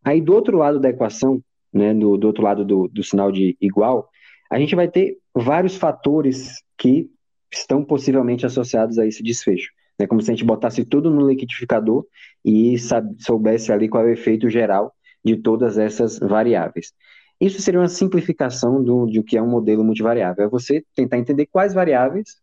[0.05, 1.43] Aí do outro lado da equação,
[1.73, 4.09] né, do, do outro lado do, do sinal de igual,
[4.51, 7.09] a gente vai ter vários fatores que
[7.53, 9.71] estão possivelmente associados a esse desfecho.
[10.03, 12.07] É como se a gente botasse tudo no liquidificador
[12.45, 12.77] e
[13.19, 14.93] soubesse ali qual é o efeito geral
[15.25, 16.93] de todas essas variáveis.
[17.41, 20.45] Isso seria uma simplificação do, de o que é um modelo multivariável.
[20.45, 22.41] É você tentar entender quais variáveis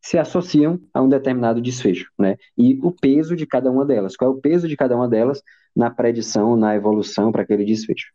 [0.00, 2.36] se associam a um determinado desfecho, né?
[2.58, 4.16] E o peso de cada uma delas.
[4.16, 5.42] Qual é o peso de cada uma delas
[5.74, 8.08] na predição, na evolução para aquele desfecho.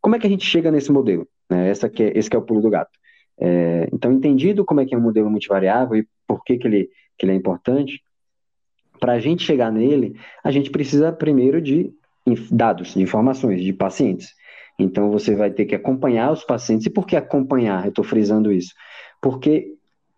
[0.00, 1.28] Como é que a gente chega nesse modelo?
[1.48, 1.68] Né?
[1.68, 2.90] Essa que é, esse que é o pulo do gato.
[3.38, 6.90] É, então, entendido como é que é um modelo multivariável e por que, que, ele,
[7.18, 8.02] que ele é importante,
[8.98, 11.92] para a gente chegar nele, a gente precisa primeiro de
[12.50, 14.34] dados, de informações, de pacientes.
[14.78, 16.86] Então, você vai ter que acompanhar os pacientes.
[16.86, 17.84] E por que acompanhar?
[17.84, 18.74] Eu estou frisando isso.
[19.22, 19.74] Porque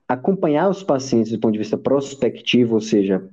[0.09, 3.29] acompanhar os pacientes do ponto de vista prospectivo, ou seja,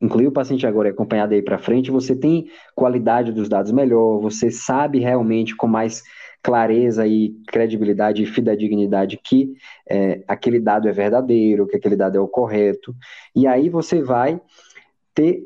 [0.00, 4.20] incluir o paciente agora e acompanhar daí para frente, você tem qualidade dos dados melhor,
[4.20, 6.02] você sabe realmente com mais
[6.42, 9.54] clareza e credibilidade e fidedignidade que
[9.88, 12.94] é, aquele dado é verdadeiro, que aquele dado é o correto.
[13.34, 14.40] E aí você vai
[15.14, 15.44] ter,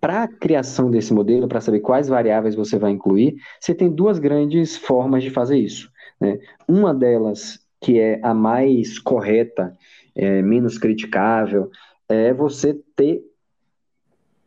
[0.00, 4.18] para a criação desse modelo, para saber quais variáveis você vai incluir, você tem duas
[4.18, 5.90] grandes formas de fazer isso.
[6.18, 6.38] Né?
[6.66, 9.76] Uma delas, que é a mais correta,
[10.14, 11.70] é, menos criticável,
[12.08, 13.22] é você ter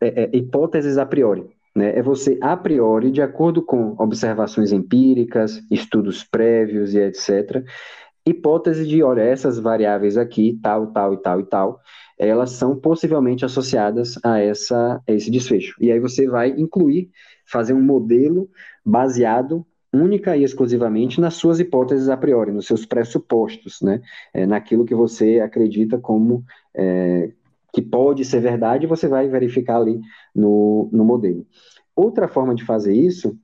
[0.01, 5.61] é, é, hipóteses a priori né, é você, a priori, de acordo com observações empíricas,
[5.71, 7.63] estudos prévios e etc.,
[8.25, 11.79] hipótese de, olha, essas variáveis aqui, tal, tal e tal e tal,
[12.17, 15.75] elas são possivelmente associadas a, essa, a esse desfecho.
[15.79, 17.09] E aí você vai incluir,
[17.45, 18.49] fazer um modelo
[18.85, 24.01] baseado única e exclusivamente nas suas hipóteses a priori, nos seus pressupostos, né?
[24.33, 27.31] É, naquilo que você acredita como é,
[27.73, 29.99] que pode ser verdade, você vai verificar ali
[30.33, 31.45] no, no modelo.
[31.95, 33.35] Outra forma de fazer isso,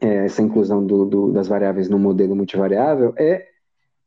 [0.00, 3.46] é, essa inclusão do, do, das variáveis no modelo multivariável, é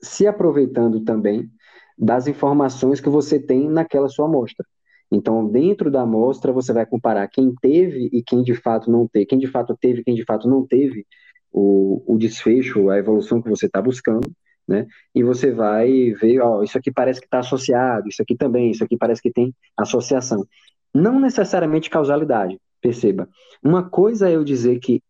[0.01, 1.49] se aproveitando também
[1.97, 4.65] das informações que você tem naquela sua amostra.
[5.11, 9.25] Então, dentro da amostra, você vai comparar quem teve e quem de fato não teve,
[9.25, 11.05] quem de fato teve e quem de fato não teve
[11.51, 14.31] o, o desfecho, a evolução que você está buscando,
[14.69, 14.85] né?
[15.15, 18.83] E você vai ver, ó, isso aqui parece que está associado, isso aqui também, isso
[18.83, 20.45] aqui parece que tem associação.
[20.93, 23.27] Não necessariamente causalidade, perceba.
[23.63, 25.01] Uma coisa é eu dizer que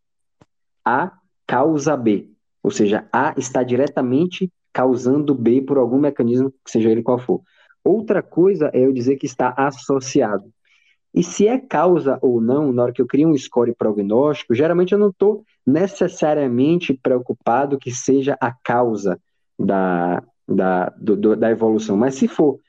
[0.86, 1.12] A
[1.46, 2.30] causa B,
[2.64, 7.42] ou seja, A está diretamente causando B por algum mecanismo, seja ele qual for.
[7.84, 10.50] Outra coisa é eu dizer que está associado.
[11.14, 14.94] E se é causa ou não, na hora que eu crio um score prognóstico, geralmente
[14.94, 19.20] eu não estou necessariamente preocupado que seja a causa
[19.60, 21.98] da, da, do, da evolução.
[21.98, 22.60] Mas se for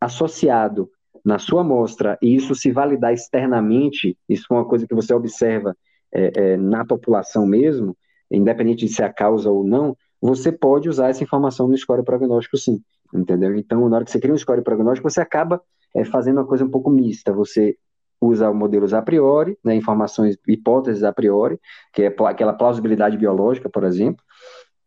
[0.00, 0.88] associado
[1.24, 5.76] na sua amostra e isso se validar externamente, isso é uma coisa que você observa
[6.12, 7.96] é, é, na população mesmo,
[8.30, 12.04] independente de se é a causa ou não, você pode usar essa informação no score
[12.04, 12.80] prognóstico sim,
[13.12, 13.56] entendeu?
[13.56, 15.60] Então, na hora que você cria um score prognóstico, você acaba
[15.94, 17.76] é, fazendo uma coisa um pouco mista, você
[18.20, 21.60] usa modelos a priori, né, informações, hipóteses a priori,
[21.92, 24.24] que é aquela plausibilidade biológica, por exemplo,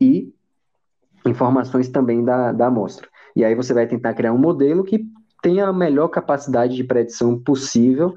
[0.01, 0.33] e
[1.29, 3.07] informações também da, da amostra.
[3.35, 5.05] E aí você vai tentar criar um modelo que
[5.41, 8.13] tenha a melhor capacidade de predição possível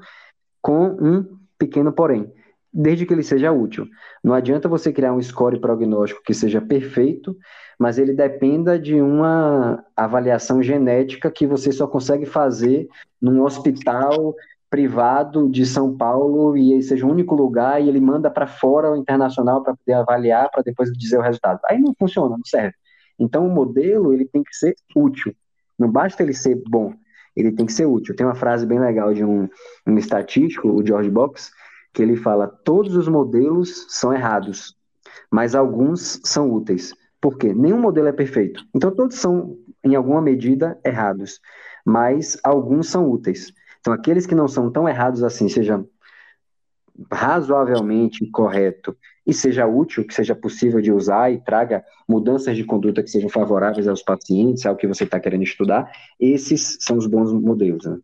[0.61, 2.31] com um pequeno porém,
[2.73, 3.87] desde que ele seja útil.
[4.23, 7.37] Não adianta você criar um score prognóstico que seja perfeito,
[7.79, 12.87] mas ele dependa de uma avaliação genética que você só consegue fazer
[13.21, 14.35] num hospital
[14.69, 18.95] privado de São Paulo e seja o único lugar e ele manda para fora o
[18.95, 21.59] internacional para poder avaliar para depois dizer o resultado.
[21.65, 22.73] Aí não funciona, não serve.
[23.19, 25.35] Então o modelo ele tem que ser útil.
[25.77, 26.93] Não basta ele ser bom,
[27.35, 28.15] ele tem que ser útil.
[28.15, 29.47] Tem uma frase bem legal de um,
[29.87, 31.51] um estatístico, o George Box,
[31.93, 34.75] que ele fala: todos os modelos são errados,
[35.31, 36.93] mas alguns são úteis.
[37.19, 37.53] Por quê?
[37.53, 38.65] Nenhum modelo é perfeito.
[38.75, 41.39] Então todos são, em alguma medida, errados,
[41.85, 43.53] mas alguns são úteis.
[43.83, 45.85] Então, aqueles que não são tão errados assim, seja
[47.11, 53.01] razoavelmente correto e seja útil, que seja possível de usar e traga mudanças de conduta
[53.01, 57.31] que sejam favoráveis aos pacientes, ao que você está querendo estudar, esses são os bons
[57.31, 57.85] modelos.
[57.85, 57.99] Né?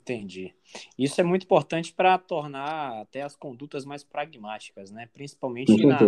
[0.00, 0.52] Entendi.
[0.98, 5.08] Isso é muito importante para tornar até as condutas mais pragmáticas, né?
[5.14, 5.98] Principalmente na,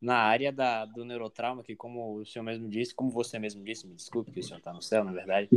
[0.00, 3.86] na área da, do neurotrauma, que como o senhor mesmo disse, como você mesmo disse,
[3.86, 5.48] me desculpe que o senhor está no céu, na verdade,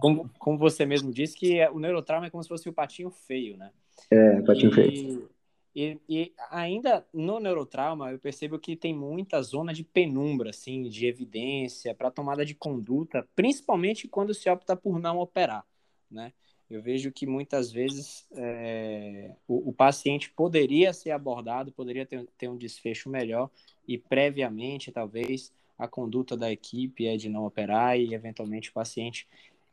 [0.00, 3.56] como, como você mesmo disse, que o neurotrauma é como se fosse o patinho feio,
[3.56, 3.70] né?
[4.10, 5.30] É, patinho e, feio.
[5.74, 11.06] E, e, ainda no neurotrauma, eu percebo que tem muita zona de penumbra, assim, de
[11.06, 15.64] evidência para tomada de conduta, principalmente quando se opta por não operar,
[16.10, 16.32] né?
[16.68, 22.48] eu vejo que muitas vezes é, o, o, paciente poderia ser abordado, poderia ter, ter,
[22.48, 23.50] um desfecho melhor
[23.86, 29.28] e previamente, talvez, a conduta da equipe é de não operar e, eventualmente, o paciente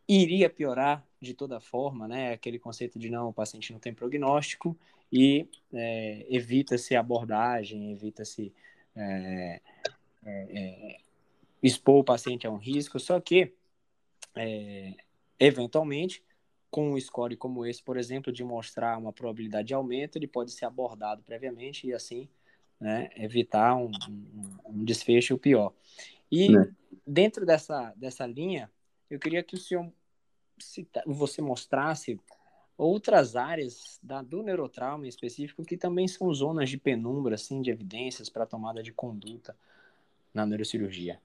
[0.08, 2.34] iria piorar de toda forma, né?
[2.34, 4.78] Aquele conceito de não, o paciente não tem prognóstico
[5.12, 8.54] e é, evita-se abordagem, evita-se
[8.96, 9.62] é,
[10.26, 10.98] é, é,
[11.62, 13.54] expor o paciente a um risco, só que,
[14.36, 14.94] é,
[15.40, 16.24] eventualmente,
[16.70, 20.52] com um score como esse, por exemplo, de mostrar uma probabilidade de aumento, ele pode
[20.52, 22.28] ser abordado previamente e assim
[22.80, 25.72] né, evitar um, um, um, desfecho pior.
[26.32, 26.68] E é.
[27.06, 28.70] dentro dessa, dessa linha,
[29.10, 29.92] eu queria que o senhor
[30.60, 32.20] cita, você mostrasse
[32.78, 37.70] outras áreas da, do neurotrauma em específico que também são zonas de penumbra, assim, de
[37.70, 39.56] evidências para tomada de conduta
[40.34, 41.20] na neurocirurgia.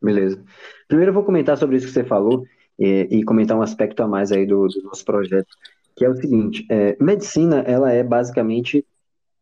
[0.00, 0.42] Beleza.
[0.86, 2.46] Primeiro eu vou comentar sobre isso que você falou,
[2.78, 5.48] e, e comentar um aspecto a mais aí do, do nosso projeto,
[5.96, 8.86] que é o seguinte, é, medicina, ela é basicamente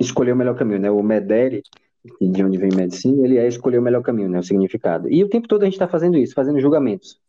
[0.01, 0.91] escolher o melhor caminho, né?
[0.91, 1.63] O MEDERI,
[2.21, 4.39] de onde vem medicina, ele é escolher o melhor caminho, né?
[4.39, 5.11] O significado.
[5.11, 7.21] E o tempo todo a gente está fazendo isso, fazendo julgamentos,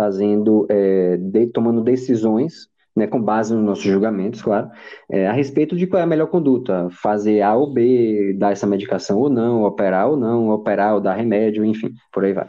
[0.00, 4.70] fazendo, é, de, tomando decisões, né, com base nos nossos julgamentos, claro,
[5.10, 8.66] é, a respeito de qual é a melhor conduta, fazer A ou B, dar essa
[8.66, 12.46] medicação ou não, operar ou não, operar ou dar remédio, enfim, por aí vai.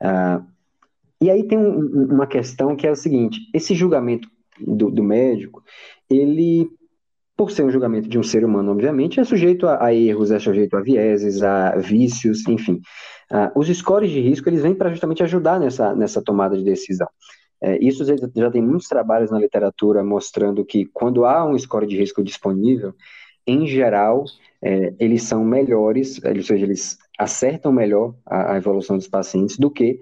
[0.00, 0.42] Uh,
[1.20, 4.26] e aí tem um, uma questão que é o seguinte: esse julgamento
[4.58, 5.62] do, do, médico,
[6.08, 6.70] ele,
[7.36, 10.38] por ser um julgamento de um ser humano, obviamente, é sujeito a, a erros, é
[10.38, 12.80] sujeito a vieses, a vícios, enfim.
[13.30, 17.08] Uh, os scores de risco eles vêm para justamente ajudar nessa, nessa tomada de decisão.
[17.64, 21.96] É, isso já, tem muitos trabalhos na literatura mostrando que quando há um score de
[21.96, 22.94] risco disponível,
[23.46, 24.24] em geral,
[24.62, 29.70] é, eles são melhores, ou seja, eles acertam melhor a, a, evolução dos pacientes do
[29.70, 30.00] que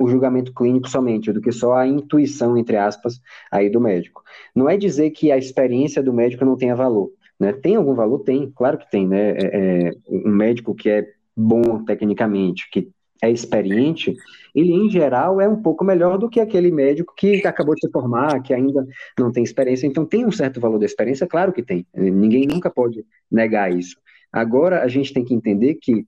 [0.00, 3.20] o julgamento clínico somente, do que só a intuição, entre aspas,
[3.50, 4.22] aí do médico.
[4.54, 7.52] Não é dizer que a experiência do médico não tenha valor, né?
[7.52, 8.20] Tem algum valor?
[8.20, 9.30] Tem, claro que tem, né?
[9.30, 12.88] É, é, um médico que é bom tecnicamente, que
[13.22, 14.14] é experiente,
[14.54, 17.90] ele em geral é um pouco melhor do que aquele médico que acabou de se
[17.90, 18.86] formar, que ainda
[19.18, 19.86] não tem experiência.
[19.86, 21.86] Então tem um certo valor da experiência, claro que tem.
[21.94, 23.96] Ninguém nunca pode negar isso.
[24.32, 26.04] Agora a gente tem que entender que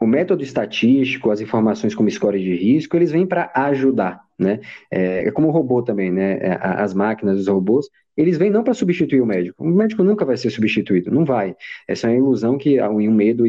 [0.00, 4.60] o método estatístico, as informações como score de risco, eles vêm para ajudar, né?
[4.90, 6.38] É, é, como o robô também, né?
[6.38, 9.62] É, as máquinas, os robôs, eles vêm não para substituir o médico.
[9.62, 11.56] O médico nunca vai ser substituído, não vai.
[11.86, 13.44] Essa é uma ilusão que, um medo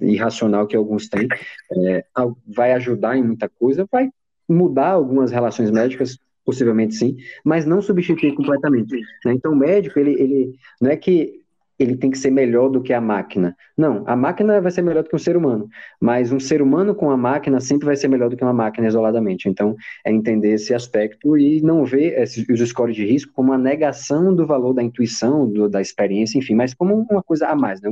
[0.00, 1.28] irracional que alguns têm,
[1.76, 2.04] é,
[2.46, 4.08] vai ajudar em muita coisa, vai
[4.48, 8.94] mudar algumas relações médicas, possivelmente sim, mas não substituir completamente.
[9.24, 9.32] Né?
[9.32, 11.42] Então, o médico, ele, ele não é que
[11.78, 13.56] ele tem que ser melhor do que a máquina.
[13.76, 15.68] Não, a máquina vai ser melhor do que um ser humano,
[16.00, 18.86] mas um ser humano com a máquina sempre vai ser melhor do que uma máquina
[18.86, 19.48] isoladamente.
[19.48, 23.58] Então, é entender esse aspecto e não ver esses, os scores de risco como uma
[23.58, 27.80] negação do valor da intuição, do, da experiência, enfim, mas como uma coisa a mais,
[27.80, 27.90] né?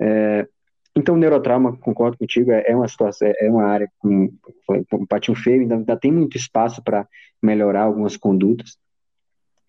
[0.00, 0.46] É,
[0.94, 4.30] então, neurotrauma, concordo contigo, é, é uma situação, é, é uma área com,
[4.92, 7.06] um patinho feio, ainda, ainda tem muito espaço para
[7.42, 8.76] melhorar algumas condutas.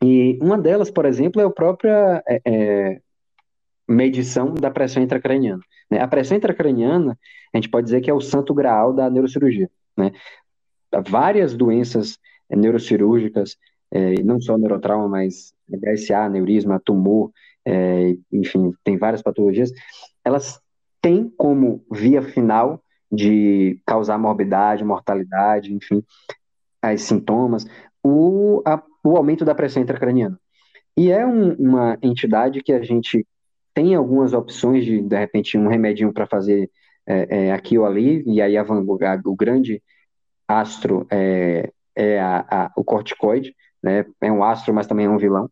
[0.04, 3.02] E uma delas, por exemplo, é a própria é, é,
[3.88, 5.62] medição da pressão intracraniana.
[5.90, 6.02] Né?
[6.02, 7.18] A pressão intracraniana,
[7.54, 9.70] a gente pode dizer que é o santo graal da neurocirurgia.
[9.96, 10.12] Né?
[11.08, 13.56] Várias doenças neurocirúrgicas,
[13.92, 17.32] é, não só neurotrauma, mas HSA, neurisma, tumor,
[17.66, 19.72] é, enfim, tem várias patologias,
[20.26, 20.60] elas
[21.02, 26.04] têm como via final de causar morbidade, mortalidade, enfim,
[26.82, 27.66] as sintomas,
[28.04, 30.40] o, a o aumento da pressão intracraniana.
[30.96, 33.26] E é um, uma entidade que a gente
[33.74, 36.70] tem algumas opções de, de repente, um remedinho para fazer
[37.06, 39.82] é, é, aqui ou ali, e aí a, a, o grande
[40.48, 44.06] astro é, é a, a, o corticoide, né?
[44.22, 45.50] é um astro, mas também é um vilão.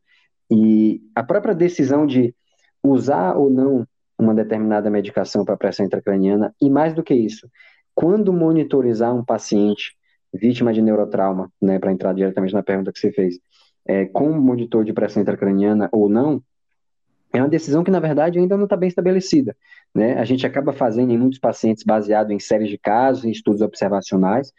[0.49, 2.35] E a própria decisão de
[2.83, 3.85] usar ou não
[4.17, 7.49] uma determinada medicação para pressão intracraniana, e mais do que isso,
[7.95, 9.95] quando monitorizar um paciente
[10.33, 13.39] vítima de neurotrauma, né, para entrar diretamente na pergunta que você fez,
[13.85, 16.41] é, com monitor de pressão intracraniana ou não,
[17.33, 19.55] é uma decisão que, na verdade, ainda não está bem estabelecida.
[19.95, 20.13] Né?
[20.17, 24.51] A gente acaba fazendo em muitos pacientes baseado em séries de casos, em estudos observacionais.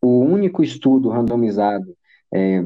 [0.00, 1.96] O único estudo randomizado
[2.32, 2.62] é,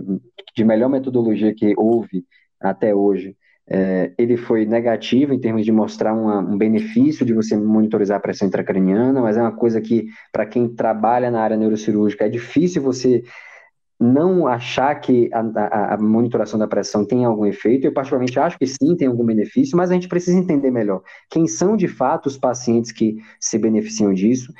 [0.56, 2.24] de melhor metodologia que houve
[2.60, 3.36] até hoje
[3.68, 8.20] é, ele foi negativo em termos de mostrar uma, um benefício de você monitorizar a
[8.20, 12.82] pressão intracraniana, mas é uma coisa que, para quem trabalha na área neurocirúrgica, é difícil
[12.82, 13.22] você
[14.02, 17.86] não achar que a, a, a, monitoração da pressão tem algum efeito.
[17.86, 21.46] Eu, particularmente, acho que sim, tem algum benefício, mas a gente precisa entender melhor quem
[21.46, 24.52] são de fato os pacientes que se beneficiam disso,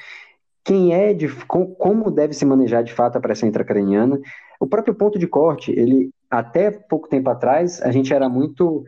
[0.64, 4.20] quem é de como deve se manejar de fato a pressão intracraniana.
[4.60, 8.82] O próprio ponto de corte, ele até pouco tempo atrás, a gente era muito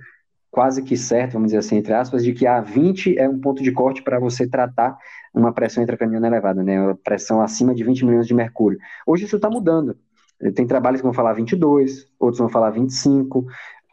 [0.50, 3.62] quase que certo, vamos dizer assim, entre aspas, de que a 20 é um ponto
[3.62, 4.96] de corte para você tratar
[5.34, 6.80] uma pressão intracraniana elevada, né?
[6.80, 8.78] Uma pressão acima de 20 milhões de mercúrio.
[9.06, 9.94] Hoje isso está mudando.
[10.54, 13.44] Tem trabalhos que vão falar 22, outros vão falar 25,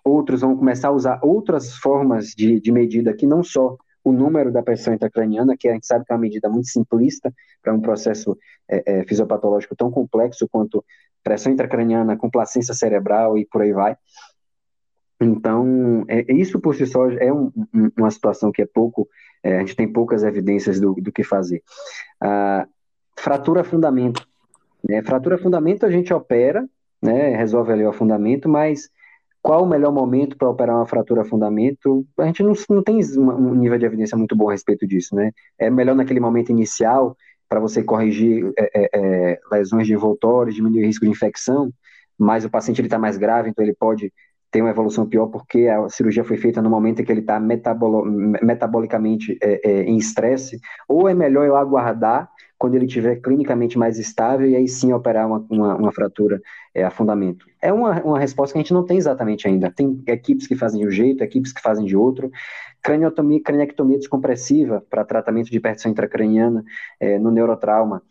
[0.06, 4.52] outros vão começar a usar outras formas de, de medida que não só o número
[4.52, 7.82] da pressão intracraniana, que a gente sabe que é uma medida muito simplista para um
[7.82, 8.38] processo
[8.70, 10.84] é, é, fisiopatológico tão complexo quanto
[11.24, 13.96] pressão intracraniana, complacência cerebral e por aí vai.
[15.22, 17.52] Então, é, isso por si só é um,
[17.96, 19.08] uma situação que é pouco,
[19.44, 21.62] é, a gente tem poucas evidências do, do que fazer.
[22.20, 22.68] Ah,
[23.18, 24.28] fratura fundamento.
[24.88, 25.04] Né?
[25.04, 26.68] Fratura fundamento a gente opera,
[27.02, 27.36] né?
[27.36, 28.90] resolve ali o fundamento, mas
[29.42, 32.06] qual o melhor momento para operar uma fratura fundamento?
[32.18, 35.32] A gente não, não tem um nível de evidência muito bom a respeito disso, né?
[35.58, 37.18] É melhor naquele momento inicial,
[37.52, 41.70] para você corrigir é, é, é, lesões de envoltórios, diminuir o risco de infecção,
[42.18, 44.10] mas o paciente está mais grave, então ele pode
[44.50, 47.42] ter uma evolução pior porque a cirurgia foi feita no momento em que ele está
[47.42, 52.30] metabolicamente é, é, em estresse, ou é melhor eu aguardar
[52.62, 56.40] quando ele estiver clinicamente mais estável e aí sim operar uma, uma, uma fratura
[56.76, 57.48] é, a fundamento?
[57.60, 59.72] É uma, uma resposta que a gente não tem exatamente ainda.
[59.72, 62.30] Tem equipes que fazem de um jeito, equipes que fazem de outro.
[62.80, 66.64] Craniotomia, craniectomia descompressiva para tratamento de hipertensão intracraniana
[67.00, 68.04] é, no neurotrauma.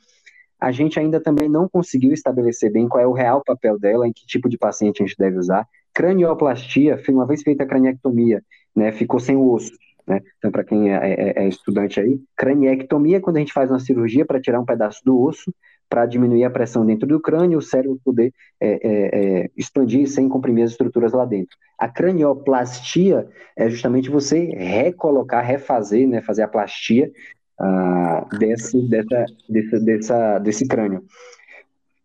[0.60, 4.12] A gente ainda também não conseguiu estabelecer bem qual é o real papel dela, em
[4.12, 5.64] que tipo de paciente a gente deve usar.
[5.94, 8.42] Cranioplastia, uma vez feita a craniectomia,
[8.74, 9.70] né, ficou sem o osso.
[10.10, 10.20] Né?
[10.38, 13.78] Então, para quem é, é, é, estudante aí, craniectomia é quando a gente faz uma
[13.78, 15.54] cirurgia para tirar um pedaço do osso,
[15.88, 18.80] para diminuir a pressão dentro do crânio, o cérebro poder é, é,
[19.42, 21.56] é, expandir sem comprimir as estruturas lá dentro.
[21.78, 27.08] A cranioplastia é justamente você recolocar, refazer, né, fazer a plastia
[27.60, 31.04] uh, desse, dessa, desse, dessa, desse crânio.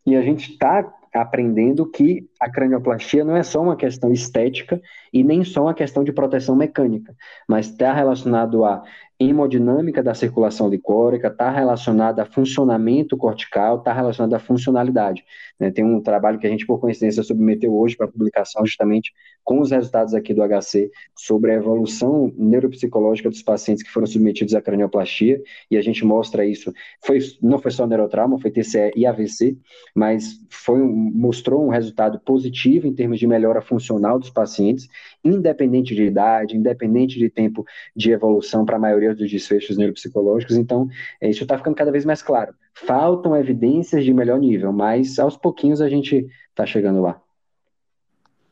[0.06, 4.82] E a gente está aprendendo que a cranioplastia não é só uma questão estética
[5.14, 7.16] e nem só uma questão de proteção mecânica,
[7.48, 8.84] mas está relacionado à
[9.18, 15.24] hemodinâmica da circulação licórica, está relacionado a funcionamento cortical, está relacionado à funcionalidade.
[15.58, 15.72] Né?
[15.72, 19.14] Tem um trabalho que a gente, por coincidência, submeteu hoje para publicação, justamente
[19.44, 24.54] com os resultados aqui do HC, sobre a evolução neuropsicológica dos pacientes que foram submetidos
[24.54, 26.74] à cranioplastia, e a gente mostra isso.
[27.06, 29.58] Foi, não foi só neurotrauma, foi TCE e AVC,
[29.96, 34.90] mas foi, mostrou um resultado positivo em termos de melhora funcional dos pacientes,
[35.24, 37.66] independente de idade, independente de tempo
[37.96, 40.58] de evolução para a maioria dos desfechos neuropsicológicos.
[40.58, 40.90] Então,
[41.22, 42.54] é, isso está ficando cada vez mais claro.
[42.74, 47.22] Faltam evidências de melhor nível, mas aos pouquinhos a gente está chegando lá.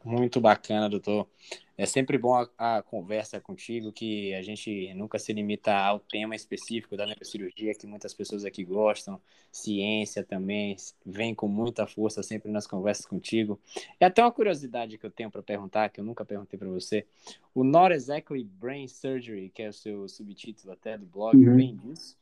[0.06, 1.28] Muito bacana, doutor.
[1.76, 6.36] É sempre bom a, a, conversa contigo, que a gente nunca se limita ao tema
[6.36, 9.20] específico da neurocirurgia, que muitas pessoas aqui gostam,
[9.52, 13.60] ciência também, vem com muita força sempre nas conversas contigo.
[14.00, 17.08] E até uma curiosidade que eu tenho para perguntar, que eu nunca perguntei para você,
[17.56, 21.56] o Not Exactly Brain Surgery, que é o seu subtítulo até do blog, uhum.
[21.56, 22.16] vem disso?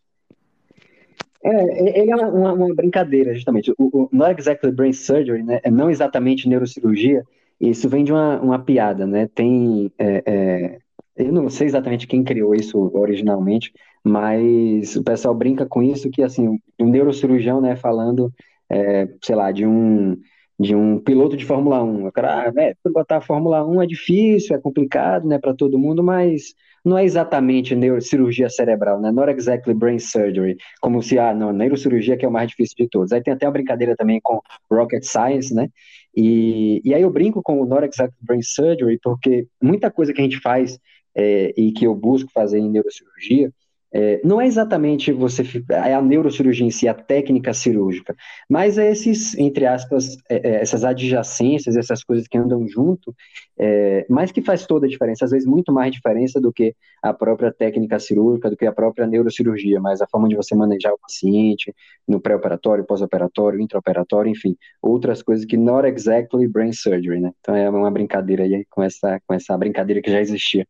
[1.44, 3.72] É, ele é uma, uma, brincadeira, justamente.
[3.78, 7.26] O, o Not Exactly Brain Surgery, né, é não exatamente neurocirurgia,
[7.62, 9.28] isso vem de uma, uma piada, né?
[9.28, 9.92] Tem.
[9.98, 10.80] É, é,
[11.16, 13.72] eu não sei exatamente quem criou isso originalmente,
[14.04, 18.34] mas o pessoal brinca com isso que assim, um neurocirurgião, né, falando,
[18.70, 20.18] é, sei lá, de um
[20.60, 22.08] de um piloto de Fórmula 1.
[22.08, 25.80] O cara, ah, é, botar a Fórmula 1 é difícil, é complicado, né, para todo
[25.80, 26.54] mundo, mas
[26.84, 29.12] não é exatamente neurocirurgia cerebral, né?
[29.12, 32.90] Not exactly brain surgery, como se, ah, não, neurocirurgia que é o mais difícil de
[32.90, 33.12] todos.
[33.12, 35.70] Aí tem até uma brincadeira também com rocket science, né?
[36.16, 40.22] E, e aí eu brinco com o Not exactly brain surgery, porque muita coisa que
[40.22, 40.80] a gente faz
[41.16, 43.52] é, e que eu busco fazer em neurocirurgia,
[43.94, 48.16] é, não é exatamente você é a neurocirurgia em si, a técnica cirúrgica,
[48.50, 53.14] mas é esses, entre aspas, é, é, essas adjacências, essas coisas que andam junto,
[53.60, 56.74] é, mas que faz toda a diferença, às vezes muito mais diferença do que
[57.04, 60.94] a própria técnica cirúrgica, do que a própria neurocirurgia, mas a forma de você manejar
[60.94, 61.74] o paciente
[62.08, 67.32] no pré-operatório, pós-operatório, intraoperatório, enfim, outras coisas que not exactly brain surgery, né?
[67.42, 70.66] Então é uma brincadeira aí com essa, com essa brincadeira que já existia.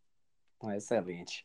[0.75, 1.43] Excelente.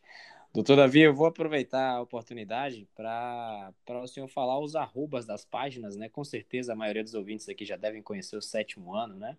[0.57, 5.95] Doutor Davi, eu vou aproveitar a oportunidade para o senhor falar os arrobas das páginas,
[5.95, 6.09] né?
[6.09, 9.37] Com certeza a maioria dos ouvintes aqui já devem conhecer o sétimo ano, né?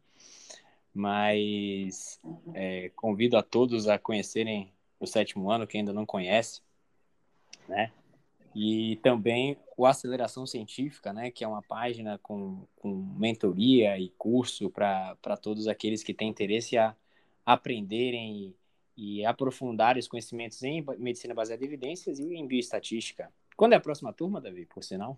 [0.95, 2.21] Mas
[2.55, 6.63] é, convido a todos a conhecerem o sétimo ano, quem ainda não conhece,
[7.69, 7.91] né?
[8.55, 11.33] E também o Aceleração Científica, né?
[11.33, 16.79] Que é uma página com, com mentoria e curso para todos aqueles que têm interesse
[16.79, 16.95] a
[17.45, 18.55] aprenderem
[18.99, 23.31] e aprofundar os conhecimentos em medicina baseada em evidências e em bioestatística.
[23.57, 25.17] Quando é a próxima turma, Davi, por sinal?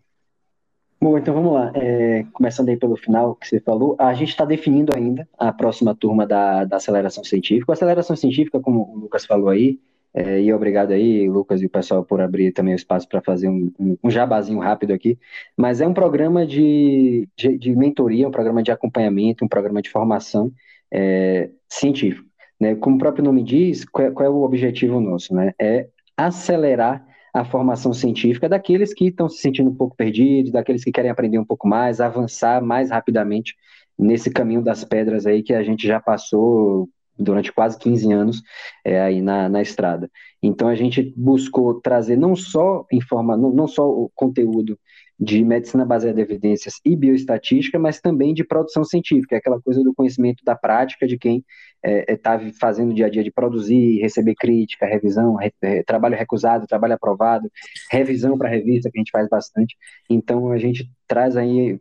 [1.00, 1.72] Bom, então vamos lá.
[1.74, 5.94] É, começando aí pelo final que você falou, a gente está definindo ainda a próxima
[5.94, 7.72] turma da, da aceleração científica.
[7.72, 9.80] A aceleração científica, como o Lucas falou aí,
[10.12, 13.48] é, e obrigado aí, Lucas e o pessoal, por abrir também o espaço para fazer
[13.48, 13.72] um,
[14.04, 15.18] um, jabazinho rápido aqui.
[15.56, 19.88] Mas é um programa de, de, de, mentoria, um programa de acompanhamento, um programa de
[19.88, 20.52] formação
[20.92, 22.29] é, científico.
[22.60, 22.74] Né?
[22.74, 25.34] Como o próprio nome diz, qual é, qual é o objetivo nosso?
[25.34, 25.54] Né?
[25.58, 30.92] É acelerar a formação científica daqueles que estão se sentindo um pouco perdidos, daqueles que
[30.92, 33.54] querem aprender um pouco mais, avançar mais rapidamente
[33.98, 36.88] nesse caminho das pedras aí que a gente já passou
[37.18, 38.42] durante quase 15 anos
[38.84, 40.10] é, aí na, na estrada.
[40.42, 44.78] Então a gente buscou trazer não só informa, não, não só o conteúdo
[45.20, 49.92] de medicina baseada em evidências e bioestatística, mas também de produção científica, aquela coisa do
[49.92, 51.44] conhecimento da prática de quem
[51.84, 55.82] está é, é, tá fazendo dia a dia de produzir, receber crítica, revisão, re, é,
[55.82, 57.50] trabalho recusado, trabalho aprovado,
[57.90, 59.76] revisão para revista, que a gente faz bastante.
[60.08, 61.78] Então, a gente traz aí,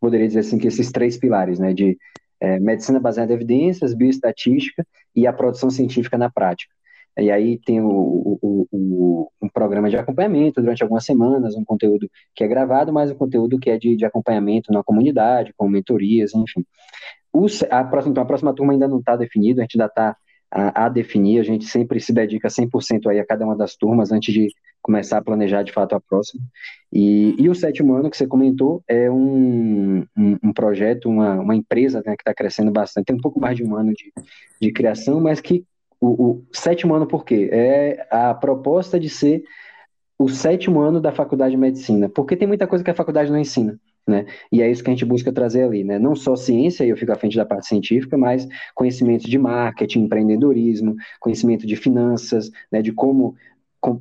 [0.00, 1.98] poderia dizer assim, que esses três pilares, né, de
[2.40, 6.72] é, medicina baseada em evidências, bioestatística e a produção científica na prática.
[7.18, 12.08] E aí tem o, o, o, um programa de acompanhamento durante algumas semanas, um conteúdo
[12.34, 16.34] que é gravado, mas um conteúdo que é de, de acompanhamento na comunidade, com mentorias,
[16.34, 16.64] enfim.
[17.70, 20.16] a, próxima, então, a próxima turma ainda não está definida, a gente ainda está
[20.50, 24.10] a, a, definir, a gente sempre se dedica 100% aí a cada uma das turmas
[24.10, 24.48] antes de
[24.82, 26.42] começar a planejar de fato a próxima.
[26.92, 31.54] E, e o sétimo ano que você comentou é um, um, um projeto, uma, uma
[31.54, 34.12] empresa né, que está crescendo bastante, tem um pouco mais de um ano de,
[34.60, 35.64] de criação, mas que
[36.00, 37.48] o, o sétimo ano por quê?
[37.52, 39.44] É a proposta de ser
[40.18, 43.38] o sétimo ano da faculdade de medicina, porque tem muita coisa que a faculdade não
[43.38, 43.78] ensina.
[44.06, 44.26] Né?
[44.50, 45.98] E é isso que a gente busca trazer ali, né?
[45.98, 50.00] Não só ciência, e eu fico à frente da parte científica, mas conhecimento de marketing,
[50.04, 52.82] empreendedorismo, conhecimento de finanças, né?
[52.82, 53.36] De como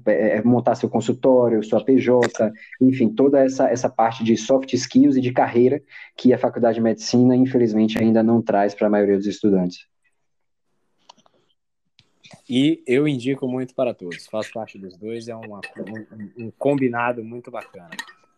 [0.08, 5.16] é, é, montar seu consultório, sua PJ, enfim, toda essa, essa parte de soft skills
[5.16, 5.82] e de carreira
[6.18, 9.88] que a faculdade de medicina, infelizmente, ainda não traz para a maioria dos estudantes.
[12.49, 14.27] E eu indico muito para todos.
[14.27, 17.91] Faço parte dos dois, é uma, um, um, combinado muito bacana.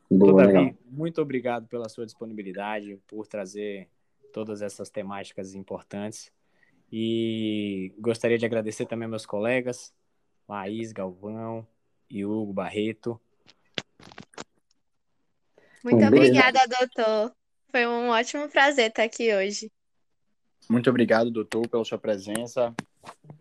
[0.10, 3.88] Boa, Davi, muito obrigado pela sua disponibilidade, por trazer
[4.34, 6.32] todas essas temáticas importantes.
[6.92, 9.94] E gostaria de agradecer também meus colegas,
[10.48, 11.66] Laís Galvão
[12.10, 13.20] e Hugo Barreto.
[15.84, 17.34] Muito obrigada, doutor.
[17.72, 19.72] Foi um ótimo prazer estar aqui hoje.
[20.70, 22.76] Muito obrigado, doutor, pela sua presença.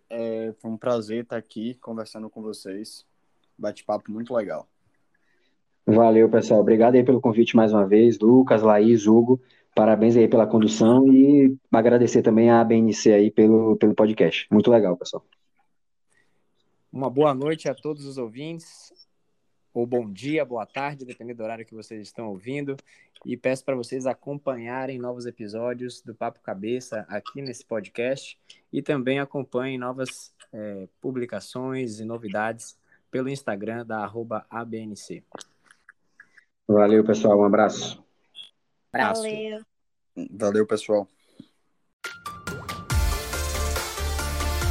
[0.09, 3.07] É, foi um prazer estar aqui conversando com vocês.
[3.57, 4.69] Bate-papo muito legal.
[5.87, 6.61] Valeu, pessoal.
[6.61, 9.41] Obrigado aí pelo convite mais uma vez, Lucas, Laís, Hugo.
[9.75, 14.47] Parabéns aí pela condução e agradecer também a BNC aí pelo, pelo podcast.
[14.51, 15.25] Muito legal, pessoal.
[16.93, 18.93] Uma boa noite a todos os ouvintes,
[19.73, 22.77] ou bom dia, boa tarde, dependendo do horário que vocês estão ouvindo.
[23.25, 28.39] E peço para vocês acompanharem novos episódios do Papo Cabeça aqui nesse podcast
[28.73, 32.79] e também acompanhem novas é, publicações e novidades
[33.11, 35.23] pelo Instagram da arroba ABNC.
[36.67, 37.39] Valeu, pessoal.
[37.41, 38.03] Um abraço.
[38.93, 39.23] abraço.
[39.23, 39.61] Valeu.
[40.31, 41.07] Valeu, pessoal.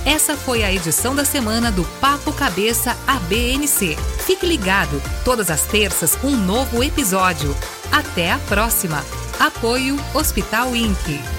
[0.08, 3.95] Essa foi a edição da semana do Papo Cabeça ABNC.
[4.26, 7.50] Fique ligado, todas as terças um novo episódio.
[7.91, 9.03] Até a próxima.
[9.39, 11.38] Apoio Hospital Inc.